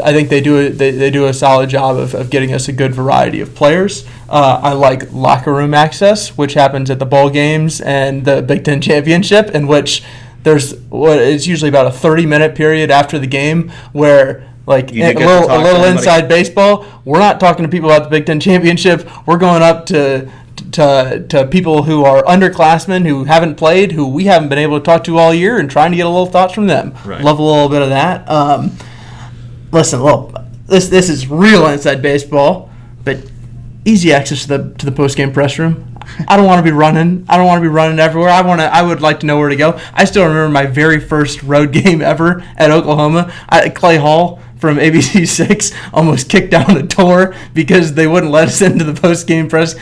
[0.03, 2.67] I think they do a, they, they do a solid job of, of getting us
[2.67, 4.07] a good variety of players.
[4.27, 8.65] Uh, I like locker room access, which happens at the bowl games and the Big
[8.65, 10.03] Ten championship, in which
[10.45, 15.13] there's what it's usually about a 30 minute period after the game where like a
[15.13, 16.85] little, a little inside baseball.
[17.03, 19.07] We're not talking to people about the Big Ten championship.
[19.27, 20.31] We're going up to
[20.71, 24.83] to, to people who are underclassmen who haven't played, who we haven't been able to
[24.83, 26.95] talk to all year, and trying to get a little thoughts from them.
[27.03, 27.21] Right.
[27.21, 28.29] Love a little bit of that.
[28.29, 28.71] Um,
[29.71, 30.31] listen, well,
[30.67, 32.69] this this is real inside baseball,
[33.03, 33.17] but
[33.83, 35.94] easy access to the to the post game press room.
[36.27, 37.25] I don't want to be running.
[37.27, 38.29] I don't want to be running everywhere.
[38.29, 38.73] I want to.
[38.73, 39.79] I would like to know where to go.
[39.93, 43.33] I still remember my very first road game ever at Oklahoma.
[43.49, 48.47] I, Clay Hall from ABC Six almost kicked down a door because they wouldn't let
[48.47, 49.75] us into the post game press.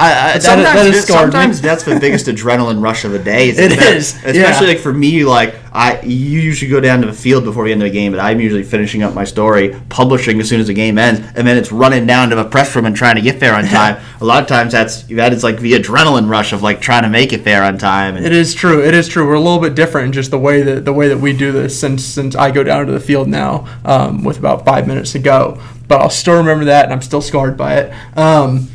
[0.00, 3.50] I, I, that, sometimes, that scarred sometimes that's the biggest adrenaline rush of the day.
[3.50, 4.72] It that- is, especially yeah.
[4.72, 5.24] like for me.
[5.24, 8.12] Like I, you usually go down to the field before the end of the game,
[8.12, 11.46] but I'm usually finishing up my story, publishing as soon as the game ends, and
[11.46, 14.02] then it's running down to the press room and trying to get there on time.
[14.22, 17.10] a lot of times that's that is like the adrenaline rush of like trying to
[17.10, 18.16] make it there on time.
[18.16, 18.82] And It is true.
[18.82, 19.26] It is true.
[19.26, 21.52] We're a little bit different in just the way that the way that we do
[21.52, 25.12] this since since I go down to the field now um, with about five minutes
[25.12, 25.60] to go.
[25.88, 28.16] But I'll still remember that, and I'm still scarred by it.
[28.16, 28.68] Um,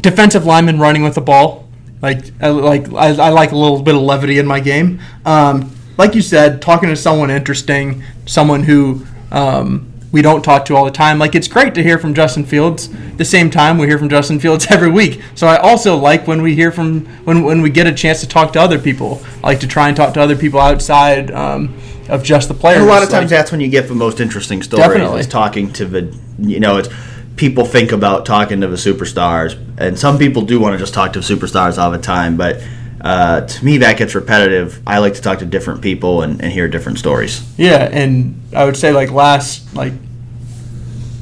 [0.00, 1.68] defensive lineman running with the ball,
[2.02, 5.00] like I, like I, I like a little bit of levity in my game.
[5.24, 9.06] Um, like you said, talking to someone interesting, someone who.
[9.32, 11.18] Um, we don't talk to all the time.
[11.18, 12.88] Like it's great to hear from Justin Fields.
[13.16, 15.20] The same time, we hear from Justin Fields every week.
[15.34, 18.28] So I also like when we hear from when when we get a chance to
[18.28, 19.20] talk to other people.
[19.44, 21.76] I like to try and talk to other people outside um,
[22.08, 22.80] of just the players.
[22.80, 24.86] And a lot of times Like, that's when you get the most interesting stories.
[24.86, 25.20] Definitely.
[25.20, 26.88] Is talking to the, you know, it's
[27.36, 31.12] people think about talking to the superstars, and some people do want to just talk
[31.12, 32.36] to superstars all the time.
[32.36, 32.62] But
[33.00, 34.80] uh, to me, that gets repetitive.
[34.86, 37.42] I like to talk to different people and, and hear different stories.
[37.58, 39.92] yeah, and I would say like last like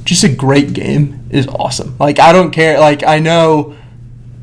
[0.04, 1.96] just a great game is awesome.
[1.98, 2.78] Like I don't care.
[2.78, 3.76] Like I know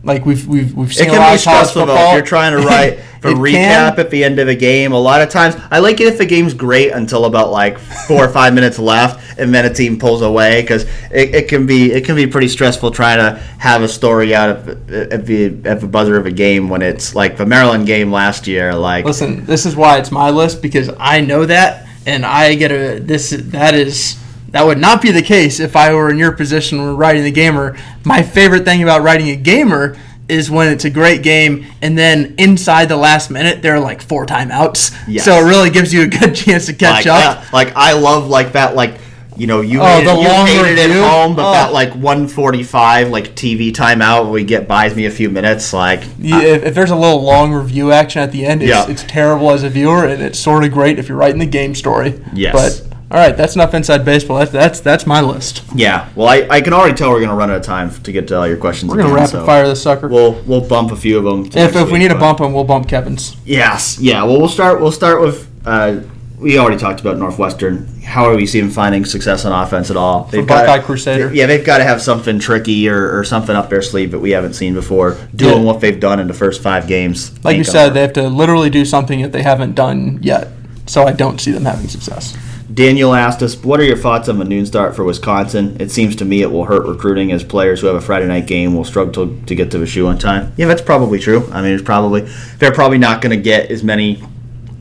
[0.04, 2.08] Like we've we've we've It seen a can lot be of college stressful though football.
[2.10, 2.94] if you're trying to write
[3.24, 4.00] a recap can.
[4.00, 4.94] at the end of a game.
[4.94, 8.26] A lot of times, I like it if the game's great until about like four
[8.26, 11.92] or five minutes left, and then a team pulls away because it, it can be
[11.92, 15.82] it can be pretty stressful trying to have a story out of at the at
[15.82, 18.74] the buzzer of a game when it's like the Maryland game last year.
[18.74, 22.72] Like Listen, this is why it's my list because I know that, and I get
[22.72, 23.30] a this.
[23.30, 24.18] That is
[24.52, 27.32] that would not be the case if I were in your position when writing the
[27.32, 27.78] gamer.
[28.04, 29.98] My favorite thing about writing a gamer
[30.28, 34.02] is when it's a great game, and then inside the last minute there are like
[34.02, 34.96] four timeouts.
[35.08, 35.26] Yes.
[35.26, 37.38] So it really gives you a good chance to catch like, up.
[37.44, 39.00] uh, like I love like that like
[39.38, 41.02] you know you Oh, hated, the you long hated review?
[41.04, 41.54] at home, but Oh.
[41.54, 46.04] that like 145 like TV timeout where we get buys me a few minutes like
[46.20, 48.90] Yeah, if, if there's a little long review action at the end, it's, Yeah.
[48.90, 51.76] it's terrible as a viewer, and it's sort of great if you're writing the game
[51.76, 52.22] story.
[52.34, 52.82] Yes.
[52.82, 54.38] But all right, that's enough inside baseball.
[54.40, 55.64] That's that's that's my list.
[55.76, 56.10] yeah.
[56.16, 58.38] Well, I, I can already tell we're gonna run out of time to get to
[58.38, 58.90] all your questions.
[58.90, 60.08] We're gonna rapid so fire this sucker.
[60.08, 61.50] We'll we'll bump a few of them.
[61.50, 63.36] to if, if we need to bump them, we'll bump Kevin's.
[63.46, 64.00] Yes.
[64.00, 64.24] Yeah.
[64.24, 64.80] Well, we'll start.
[64.80, 65.50] We'll start with.
[65.66, 66.02] Uh,
[66.40, 67.86] we already talked about Northwestern.
[68.02, 70.24] How are we seeing finding success on offense at all?
[70.24, 71.32] For Buckeye Crusader.
[71.34, 74.32] Yeah, they've got to have something tricky or, or something up their sleeve that we
[74.32, 75.18] haven't seen before.
[75.36, 75.64] Doing Yeah.
[75.64, 77.32] what they've done in the first five games.
[77.44, 80.48] Like you said, gonna they have to literally do something that they haven't done yet.
[80.88, 82.36] So I don't see them having success.
[82.74, 85.76] Daniel asked us, "What are your thoughts on the noon start for Wisconsin?
[85.80, 88.48] It seems to me it will hurt recruiting as players who have a Friday night
[88.48, 91.50] game will struggle to, to get to the shoe on time." Yeah, that's probably true.
[91.52, 92.28] I mean, it's probably
[92.60, 94.24] they're probably not going to get as many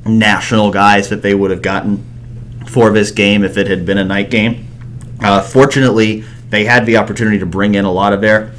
[0.04, 2.04] national guys that they would have gotten
[2.66, 4.66] for this game if it had been a night game.
[5.20, 8.52] Uh, fortunately, they had the opportunity to bring in a lot of their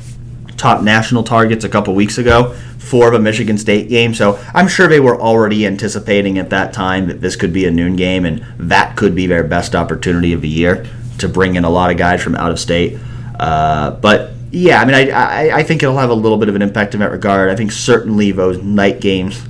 [0.58, 4.14] top national targets a couple weeks ago for the Michigan State game.
[4.14, 7.72] So I'm sure they were already anticipating at that time that this could be a
[7.72, 10.86] noon game and that could be their best opportunity of the year
[11.20, 13.00] to bring in a lot of guys from out of state.
[13.40, 16.56] Uh, but yeah, I mean, I, I, I think it'll have a little bit of
[16.56, 17.50] an impact in that regard.
[17.50, 19.42] I think certainly those night games.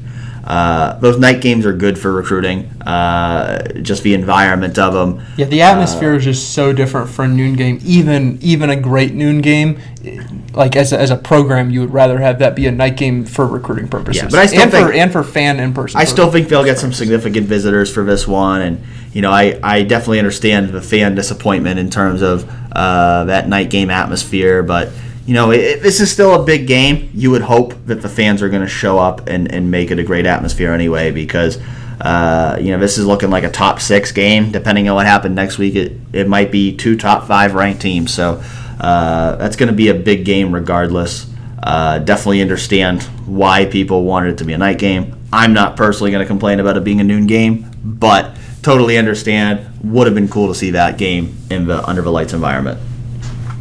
[0.52, 2.66] Uh, those night games are good for recruiting.
[2.82, 5.26] Uh, just the environment of them.
[5.38, 7.80] Yeah, the atmosphere is just so different for a noon game.
[7.86, 9.80] Even even a great noon game,
[10.54, 13.24] like as a, as a program, you would rather have that be a night game
[13.24, 14.24] for recruiting purposes.
[14.24, 16.02] Yeah, but I still and think- for and for fan in person.
[16.02, 18.84] I still think they'll get some significant visitors for this one, and
[19.14, 23.70] you know, I, I definitely understand the fan disappointment in terms of uh, that night
[23.70, 24.90] game atmosphere, but
[25.26, 27.10] you know, it, this is still a big game.
[27.14, 30.00] You would hope that the fans are going to show up and, and make it
[30.00, 31.60] a great atmosphere anyway, because
[32.02, 34.52] uh, you know this is looking like a top six game.
[34.52, 38.14] Depending on what happened next week, it, it might be two top five ranked teams.
[38.14, 38.42] So
[38.80, 41.32] uh, that's going to be a big game regardless.
[41.62, 45.16] Uh, definitely understand why people wanted it to be a night game.
[45.32, 49.68] I'm not personally going to complain about it being a noon game, but totally understand.
[49.84, 52.80] Would have been cool to see that game in the under the lights environment.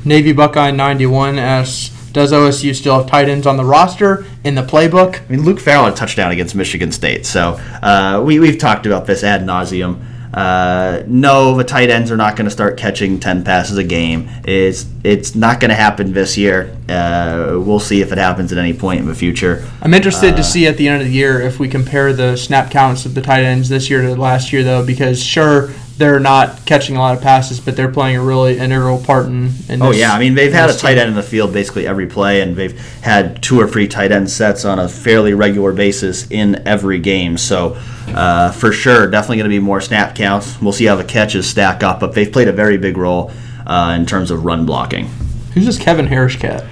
[0.05, 4.55] Navy Buckeye ninety one asks, does OSU still have tight ends on the roster in
[4.55, 5.21] the playbook?
[5.21, 8.87] I mean, Luke Farrell had a touchdown against Michigan State, so uh, we we've talked
[8.87, 10.05] about this ad nauseum.
[10.33, 14.29] Uh, no, the tight ends are not going to start catching ten passes a game.
[14.45, 16.77] It's it's not going to happen this year.
[16.89, 19.69] Uh, we'll see if it happens at any point in the future.
[19.83, 22.37] I'm interested Uh, to see at the end of the year if we compare the
[22.37, 25.71] snap counts of the tight ends this year to last year, though, because sure
[26.01, 29.51] they're not catching a lot of passes, but they're playing a really integral part in.
[29.69, 31.87] in Oh this- yeah, I mean they've had a tight end in the field basically
[31.87, 35.73] every play, and they've had two or three tight end sets on a fairly regular
[35.73, 37.37] basis in every game.
[37.37, 37.77] So
[38.09, 40.61] uh, for sure, definitely going to be more snap counts.
[40.61, 43.31] We'll see how the catches stack up, but they've played a very big role
[43.67, 45.07] uh, in terms of run blocking.
[45.53, 46.65] Who's this Kevin Harris cat?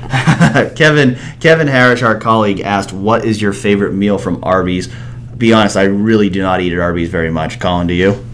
[0.76, 4.88] Kevin Kevin Harris, our colleague, asked, "What is your favorite meal from Arby's?"
[5.36, 7.60] Be honest, I really do not eat at Arby's very much.
[7.60, 8.24] Colin, do you?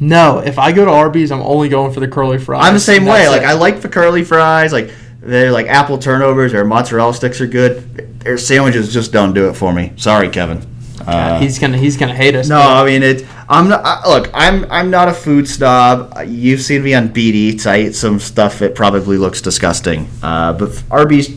[0.00, 2.64] No, if I go to Arby's, I'm only going for the curly fries.
[2.64, 3.24] I'm the same way.
[3.24, 3.42] that's Like.
[3.42, 4.72] I like the curly fries.
[4.72, 4.90] Like
[5.20, 8.20] they're like apple turnovers or mozzarella sticks are good.
[8.20, 9.92] Their sandwiches just don't do it for me.
[9.96, 10.64] Sorry, Kevin.
[11.06, 12.48] Uh, he's gonna he's gonna hate us.
[12.48, 13.24] no, I mean it.
[13.48, 13.82] I'm not.
[13.84, 16.12] I, look, I'm I'm not a food snob.
[16.26, 17.66] You've seen me on Beat Eats.
[17.66, 20.08] I eat some stuff that probably looks disgusting.
[20.22, 21.30] Uh, but Arby's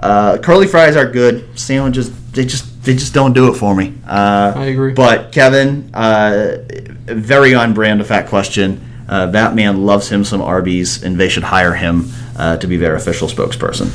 [0.00, 1.58] uh, curly fries are good.
[1.58, 3.94] Sandwiches they just they just don't do it for me.
[4.06, 4.92] Uh, I agree.
[4.94, 6.58] But Kevin, uh,
[7.04, 8.86] very on brand of that question.
[9.08, 12.76] Uh, that man loves him some Arby's, and they should hire him uh, to be
[12.76, 13.90] their official spokesperson.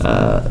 [0.00, 0.48] Uh,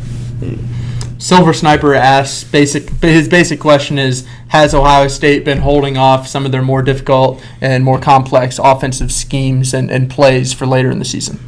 [1.18, 2.90] Silver Sniper asks basic.
[3.02, 7.42] His basic question is: Has Ohio State been holding off some of their more difficult
[7.60, 11.40] and more complex offensive schemes and, and plays for later in the season?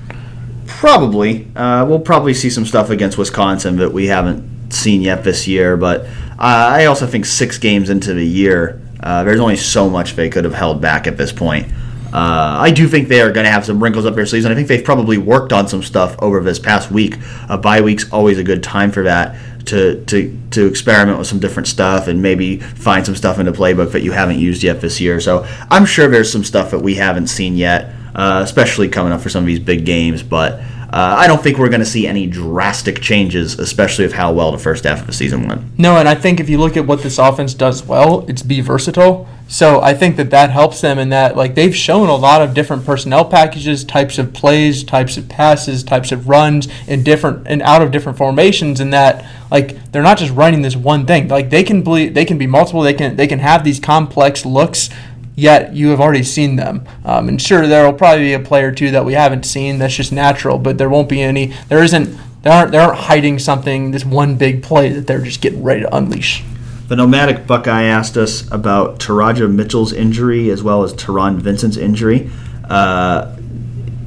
[0.65, 1.51] Probably.
[1.55, 5.77] Uh, we'll probably see some stuff against Wisconsin that we haven't seen yet this year.
[5.77, 6.07] But uh,
[6.39, 10.43] I also think six games into the year, uh, there's only so much they could
[10.43, 11.71] have held back at this point.
[12.11, 14.51] Uh, I do think they are going to have some wrinkles up their sleeves, and
[14.51, 17.17] I think they've probably worked on some stuff over this past week.
[17.49, 21.39] A bye week's always a good time for that to to to experiment with some
[21.39, 24.81] different stuff and maybe find some stuff in the playbook that you haven't used yet
[24.81, 25.19] this year.
[25.19, 29.21] So I'm sure there's some stuff that we haven't seen yet, uh, especially coming up
[29.21, 30.23] for some of these big games.
[30.23, 30.61] But
[30.91, 34.51] uh, I don't think we're going to see any drastic changes, especially with how well
[34.51, 35.77] the first half of the season went.
[35.77, 38.61] No, and I think if you look at what this offense does well, it's be
[38.61, 39.27] versatile.
[39.47, 42.53] So I think that that helps them in that like they've shown a lot of
[42.53, 47.63] different personnel packages, types of plays, types of passes, types of runs in different and
[47.63, 51.27] out of different formations and that like they're not just running this one thing.
[51.27, 52.81] Like they can be they can be multiple.
[52.81, 54.91] They can they can have these complex looks
[55.39, 56.85] yet you have already seen them.
[57.05, 59.79] Um, and sure, there will probably be a player or two that we haven't seen.
[59.79, 61.53] That's just natural, but there won't be any.
[61.69, 62.17] There isn't.
[62.41, 62.71] They aren't.
[62.71, 63.91] They aren't hiding something.
[63.91, 66.43] This one big play that they're just getting ready to unleash.
[66.87, 72.31] The nomadic Buckeye asked us about Teradja Mitchell's injury as well as Taron Vincent's injury.
[72.67, 73.35] Uh,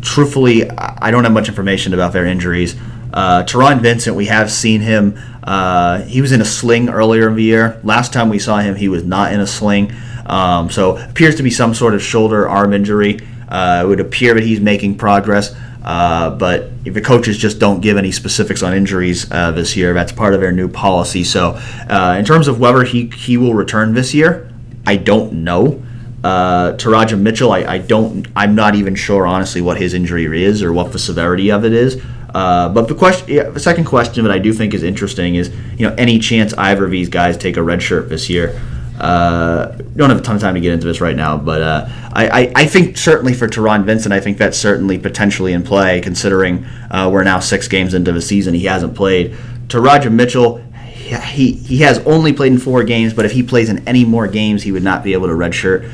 [0.00, 2.76] truthfully, I don't have much information about their injuries.
[3.12, 5.18] Uh, Taron Vincent, we have seen him.
[5.44, 7.80] Uh, he was in a sling earlier in the year.
[7.84, 9.92] Last time we saw him, he was not in a sling.
[10.26, 13.20] Um, so appears to be some sort of shoulder arm injury.
[13.48, 15.54] Uh, it would appear that he's making progress.
[15.84, 19.92] Uh, but if the coaches just don't give any specifics on injuries uh, this year,
[19.92, 21.24] that's part of their new policy.
[21.24, 24.52] So, uh, in terms of whether he he will return this year,
[24.86, 25.82] I don't know.
[26.22, 30.62] Uh, Teradja Mitchell, I, I don't, I'm not even sure honestly what his injury is
[30.62, 32.00] or what the severity of it is.
[32.32, 35.50] Uh, but the question, yeah, the second question that I do think is interesting is,
[35.76, 38.58] you know, any chance either of these guys take a red shirt this year?
[39.02, 41.88] Uh, don't have a ton of time to get into this right now, but uh,
[42.12, 46.00] I, I, I, think certainly for Taron Vincent, I think that's certainly potentially in play,
[46.00, 48.54] considering uh, we're now six games into the season.
[48.54, 49.32] He hasn't played.
[49.66, 50.58] Teradja Mitchell,
[50.92, 54.28] he, he has only played in four games, but if he plays in any more
[54.28, 55.92] games, he would not be able to redshirt.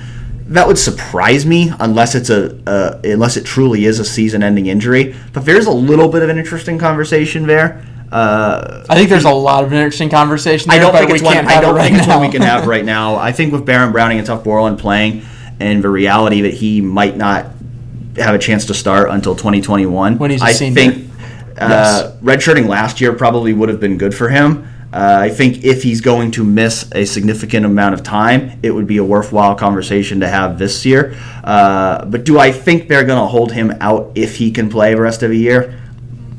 [0.48, 5.14] That would surprise me unless it's a uh, unless it truly is a season-ending injury.
[5.32, 7.82] But there's a little bit of an interesting conversation there.
[8.10, 10.70] Uh, I think there's a lot of interesting conversation.
[10.70, 11.36] There, I don't think it's one.
[11.36, 13.16] I don't think right it's one we can have right now.
[13.16, 15.22] I think with Baron Browning and Tuf Borland playing,
[15.60, 17.46] and the reality that he might not
[18.16, 20.18] have a chance to start until 2021.
[20.18, 21.10] When he's I think
[21.58, 22.16] uh, yes.
[22.22, 24.66] redshirting last year probably would have been good for him.
[24.90, 28.86] Uh, I think if he's going to miss a significant amount of time, it would
[28.86, 31.14] be a worthwhile conversation to have this year.
[31.44, 34.94] Uh, but do I think they're going to hold him out if he can play
[34.94, 35.78] the rest of the year?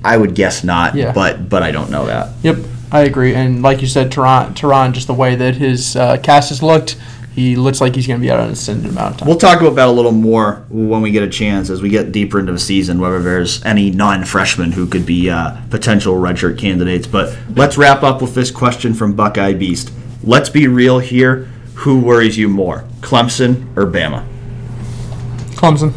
[0.03, 1.11] I would guess not, yeah.
[1.11, 2.33] but but I don't know that.
[2.43, 2.57] Yep,
[2.91, 3.35] I agree.
[3.35, 6.97] And like you said, Taron just the way that his uh, cast has looked,
[7.35, 9.27] he looks like he's going to be out an extended amount of time.
[9.27, 12.11] We'll talk about that a little more when we get a chance as we get
[12.11, 17.07] deeper into the season, whether there's any non-freshmen who could be uh, potential redshirt candidates.
[17.07, 19.91] But let's wrap up with this question from Buckeye Beast.
[20.23, 21.49] Let's be real here.
[21.75, 24.27] Who worries you more, Clemson or Bama?
[25.51, 25.93] Clemson.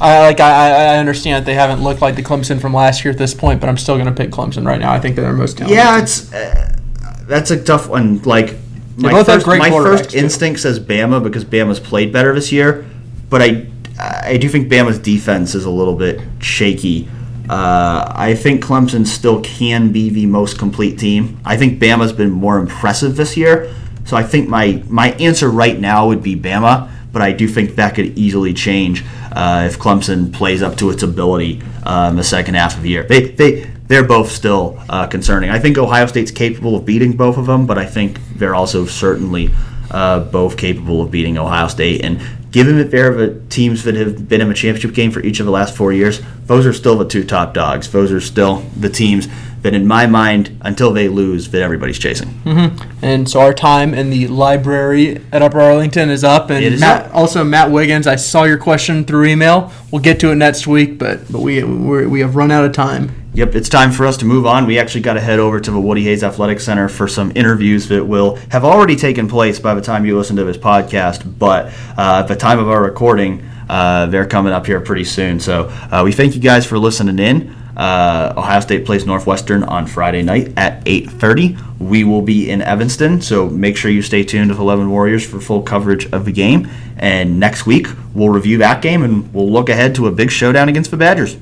[0.00, 3.12] I like I, I understand that they haven't looked like the Clemson from last year
[3.12, 4.92] at this point, but I'm still going to pick Clemson right now.
[4.92, 5.76] I think they're most talented.
[5.76, 6.76] Yeah, it's uh,
[7.22, 8.20] that's a tough one.
[8.22, 8.56] Like
[8.96, 12.84] my first, my first instinct says Bama because Bama's played better this year,
[13.30, 13.66] but I
[13.98, 17.08] I do think Bama's defense is a little bit shaky.
[17.48, 21.38] Uh, I think Clemson still can be the most complete team.
[21.44, 23.72] I think Bama's been more impressive this year,
[24.04, 27.76] so I think my my answer right now would be Bama but I do think
[27.76, 29.02] that could easily change
[29.32, 32.90] uh, if Clemson plays up to its ability uh, in the second half of the
[32.90, 33.04] year.
[33.04, 35.48] They, they, they're both still uh, concerning.
[35.48, 38.84] I think Ohio State's capable of beating both of them, but I think they're also
[38.84, 39.50] certainly
[39.90, 42.04] uh, both capable of beating Ohio State.
[42.04, 45.40] And given that they're the teams that have been in the championship game for each
[45.40, 47.90] of the last four years, those are still the two top dogs.
[47.90, 49.28] Those are still the teams
[49.64, 52.28] that in my mind, until they lose, that everybody's chasing.
[52.44, 53.02] Mm-hmm.
[53.02, 56.50] And so our time in the library at Upper Arlington is up.
[56.50, 57.14] And is Matt, up.
[57.14, 59.72] also Matt Wiggins, I saw your question through email.
[59.90, 63.22] We'll get to it next week, but but we we have run out of time.
[63.32, 64.66] Yep, it's time for us to move on.
[64.66, 67.88] We actually got to head over to the Woody Hayes Athletic Center for some interviews
[67.88, 71.38] that will have already taken place by the time you listen to this podcast.
[71.38, 75.40] But uh, at the time of our recording, uh, they're coming up here pretty soon.
[75.40, 77.56] So uh, we thank you guys for listening in.
[77.76, 81.56] Uh, Ohio State plays Northwestern on Friday night at 8:30.
[81.78, 85.40] We will be in Evanston, so make sure you stay tuned with 11 Warriors for
[85.40, 86.68] full coverage of the game.
[86.96, 90.68] And next week we'll review that game and we'll look ahead to a big showdown
[90.68, 91.36] against the Badgers.